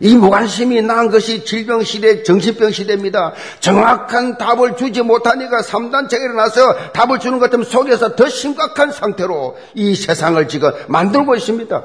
이 0.00 0.14
무관심이 0.14 0.80
난 0.80 1.10
것이 1.10 1.44
질병 1.44 1.84
시대, 1.84 2.22
정신병 2.22 2.72
시대입니다. 2.72 3.34
정확한 3.60 4.38
답을 4.38 4.76
주지 4.76 5.02
못하니까 5.02 5.60
3단체가 5.60 6.22
일어나서 6.22 6.92
답을 6.92 7.18
주는 7.18 7.38
것 7.38 7.44
같으면 7.46 7.66
속에서 7.66 8.16
더 8.16 8.28
심각한 8.28 8.92
상태로 8.92 9.58
이 9.74 9.94
세상을 9.94 10.48
지금 10.48 10.70
만들고 10.88 11.36
있습니다. 11.36 11.84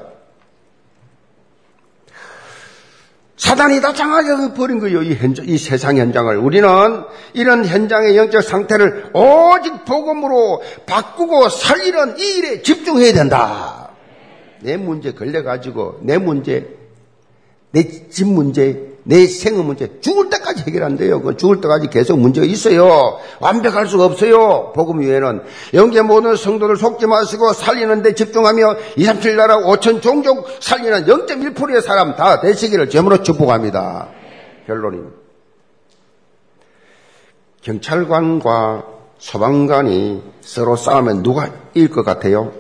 사단이 3.36 3.82
다 3.82 3.94
장악해 3.94 4.54
버린 4.54 4.80
거예요, 4.80 5.04
이, 5.04 5.14
현장, 5.14 5.46
이 5.46 5.58
세상 5.58 5.98
현장을. 5.98 6.38
우리는 6.38 6.70
이런 7.34 7.66
현장의 7.66 8.16
영적 8.16 8.42
상태를 8.42 9.12
오직 9.14 9.84
복음으로 9.84 10.64
바꾸고 10.86 11.50
살리는 11.50 12.18
이 12.18 12.38
일에 12.38 12.62
집중해야 12.62 13.14
된다. 13.14 13.90
내 14.62 14.78
문제 14.78 15.12
걸려가지고, 15.12 16.00
내 16.04 16.18
문제 16.18 16.85
내 17.76 18.08
집 18.10 18.28
문제, 18.28 18.96
내 19.04 19.28
생업 19.28 19.66
문제, 19.66 20.00
죽을 20.00 20.30
때까지 20.30 20.64
해결 20.66 20.84
안 20.84 20.96
돼요. 20.96 21.22
그 21.22 21.36
죽을 21.36 21.60
때까지 21.60 21.90
계속 21.90 22.18
문제가 22.18 22.48
있어요. 22.48 23.20
완벽할 23.42 23.86
수가 23.88 24.06
없어요. 24.06 24.72
복음 24.74 25.02
위에는. 25.02 25.42
영계 25.74 26.02
모든 26.02 26.38
성도를 26.38 26.78
속지 26.78 27.06
마시고 27.06 27.52
살리는데 27.52 28.16
집중하며 28.16 28.78
2, 28.96 29.04
3, 29.04 29.20
7 29.20 29.36
나라 29.36 29.58
5천 29.58 30.02
종족 30.02 30.48
살리는 30.62 31.06
0.1%의 31.06 31.82
사람 31.82 32.16
다 32.16 32.40
되시기를 32.40 32.90
제물로 32.90 33.22
축복합니다. 33.22 34.08
결론입니다. 34.68 35.18
경찰관과 37.62 38.86
소방관이 39.18 40.24
서로 40.40 40.78
싸우면 40.78 41.24
누가 41.24 41.50
이길 41.74 41.90
것 41.90 42.06
같아요? 42.06 42.54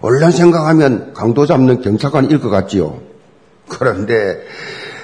얼른 0.00 0.32
생각하면 0.32 1.12
강도 1.14 1.46
잡는 1.46 1.80
경찰관이 1.82 2.26
이길 2.26 2.40
것 2.40 2.50
같지요? 2.50 3.09
그런데 3.70 4.44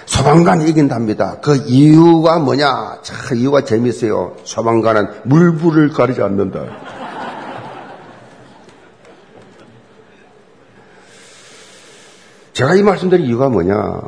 소방관이 0.04 0.68
이긴답니다. 0.68 1.40
그 1.40 1.56
이유가 1.66 2.38
뭐냐? 2.38 2.98
참 3.02 3.36
이유가 3.36 3.62
재밌어요. 3.64 4.36
소방관은 4.44 5.22
물불을 5.24 5.90
가리지 5.90 6.22
않는다. 6.22 6.64
제가 12.52 12.74
이 12.74 12.82
말씀드린 12.82 13.26
이유가 13.26 13.48
뭐냐? 13.48 14.00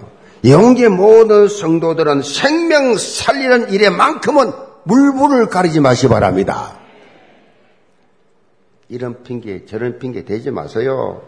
영계 0.47 0.89
모든 0.89 1.49
성도들은 1.49 2.23
생명 2.23 2.97
살리는 2.97 3.71
일에만큼은 3.71 4.53
물불을 4.85 5.49
가리지 5.49 5.81
마시 5.81 6.09
바랍니다. 6.09 6.79
이런 8.89 9.23
핑계, 9.23 9.67
저런 9.67 9.99
핑계 9.99 10.25
대지 10.25 10.51
마세요. 10.51 11.21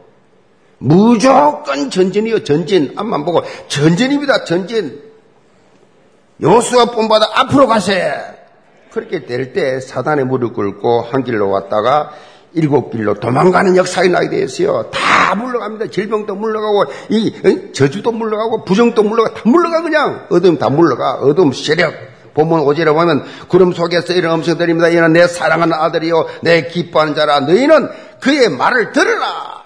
무조건 0.81 1.91
전진이요, 1.91 2.43
전진. 2.43 2.93
앞만 2.97 3.24
보고 3.24 3.43
전진입니다, 3.68 4.45
전진. 4.45 5.03
요수가 6.43 6.87
본받아 6.93 7.26
앞으로 7.35 7.66
가세. 7.66 8.12
그렇게 8.91 9.24
될 9.26 9.53
때 9.53 9.78
사단의 9.81 10.24
무릎 10.24 10.55
꿇고 10.55 11.03
한 11.03 11.22
길로 11.22 11.49
왔다가 11.51 12.11
일곱 12.55 12.91
길로 12.91 13.14
도망가는 13.14 13.76
역사가 13.76 14.09
나게 14.09 14.31
되었어요. 14.31 14.91
다 14.91 15.35
물러갑니다. 15.37 15.89
질병도 15.91 16.35
물러가고, 16.35 16.87
이, 17.11 17.72
저주도 17.72 18.11
물러가고, 18.11 18.64
부정도 18.64 19.03
물러가, 19.05 19.35
다 19.35 19.43
물러가, 19.45 19.83
그냥. 19.83 20.26
어둠 20.31 20.59
다 20.59 20.70
물러가. 20.70 21.12
어둠 21.16 21.53
세력. 21.53 21.93
본문 22.35 22.61
오지를 22.61 22.95
보면 22.95 23.24
구름 23.49 23.72
속에서 23.72 24.12
이런 24.14 24.39
음성들입니다. 24.39 24.89
이는 24.89 25.12
내 25.12 25.26
사랑하는 25.28 25.74
아들이요. 25.74 26.26
내 26.43 26.66
기뻐하는 26.68 27.14
자라. 27.14 27.41
너희는 27.41 27.89
그의 28.20 28.49
말을 28.49 28.93
들으라. 28.93 29.60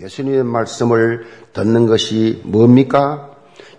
예수님의 0.00 0.44
말씀을 0.44 1.26
듣는 1.52 1.86
것이 1.86 2.40
뭡니까? 2.44 3.30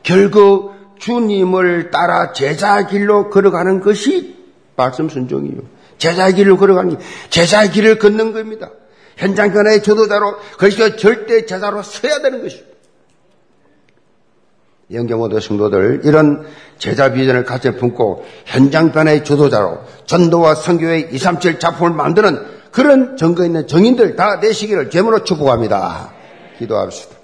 결국 0.03 0.73
주님을 0.99 1.91
따라 1.91 2.33
제자 2.33 2.87
길로 2.87 3.29
걸어가는 3.29 3.81
것이 3.81 4.35
말씀 4.75 5.09
순종이요. 5.09 5.61
제자 5.97 6.31
길로 6.31 6.57
걸어가는 6.57 6.97
게 6.97 7.03
제자 7.29 7.69
길을 7.69 7.99
걷는 7.99 8.33
겁니다. 8.33 8.71
현장 9.15 9.51
변화의 9.51 9.81
주도자로 9.83 10.37
그것이 10.53 10.97
절대 10.97 11.45
제자로 11.45 11.83
서야 11.83 12.21
되는 12.21 12.41
것입니다. 12.41 12.67
영경호도 14.91 15.39
성도들 15.39 16.01
이런 16.05 16.47
제자 16.77 17.11
비전을 17.11 17.43
같이 17.43 17.71
품고 17.71 18.25
현장 18.45 18.91
변화의 18.91 19.25
주도자로 19.25 19.81
전도와 20.05 20.55
선교의 20.55 21.09
237 21.11 21.59
작품을 21.59 21.91
만드는 21.91 22.56
그런 22.71 23.17
증거 23.17 23.45
있는 23.45 23.67
정인들 23.67 24.15
다 24.15 24.39
되시기를 24.39 24.89
제물로 24.89 25.23
축복합니다. 25.23 26.11
기도합시다. 26.59 27.15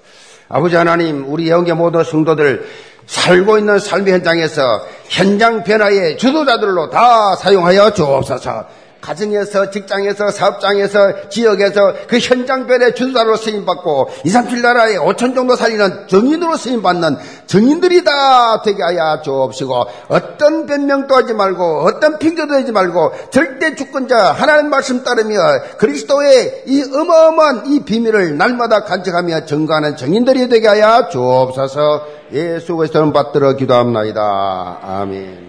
아버지 0.48 0.76
하나님, 0.76 1.24
우리 1.32 1.48
영계 1.48 1.72
모든 1.72 2.04
성도들 2.04 2.66
살고 3.06 3.58
있는 3.58 3.78
삶의 3.78 4.14
현장에서 4.14 4.82
현장 5.08 5.62
변화의 5.64 6.16
주도자들로 6.18 6.90
다 6.90 7.36
사용하여 7.36 7.92
주옵소서. 7.92 8.66
가정에서, 9.04 9.70
직장에서, 9.70 10.30
사업장에서, 10.30 11.28
지역에서 11.28 11.94
그 12.08 12.18
현장별의 12.18 12.94
준사로 12.94 13.36
쓰임받고 13.36 14.08
2, 14.24 14.30
3, 14.30 14.48
7 14.48 14.62
나라에 14.62 14.96
5천 14.96 15.34
정도 15.34 15.54
살리는 15.56 16.08
정인으로 16.08 16.56
쓰임받는 16.56 17.18
정인들이 17.46 18.02
다 18.02 18.62
되게 18.62 18.82
하여 18.82 19.20
주옵시고 19.20 19.84
어떤 20.08 20.64
변명도 20.64 21.14
하지 21.14 21.34
말고 21.34 21.82
어떤 21.82 22.18
핑계도 22.18 22.54
하지 22.54 22.72
말고 22.72 23.12
절대 23.30 23.74
주권자 23.74 24.32
하나님 24.32 24.70
말씀 24.70 25.04
따르며 25.04 25.36
그리스도의 25.76 26.62
이 26.66 26.82
어마어마한 26.82 27.64
이 27.66 27.80
비밀을 27.80 28.38
날마다 28.38 28.84
간직하며 28.84 29.44
증거하는 29.44 29.96
정인들이 29.96 30.48
되게 30.48 30.66
하여 30.68 31.08
주옵소서 31.10 32.06
예수 32.32 32.74
그리스도는 32.76 33.12
받들어 33.12 33.54
기도합나이다. 33.54 34.78
아멘. 34.82 35.42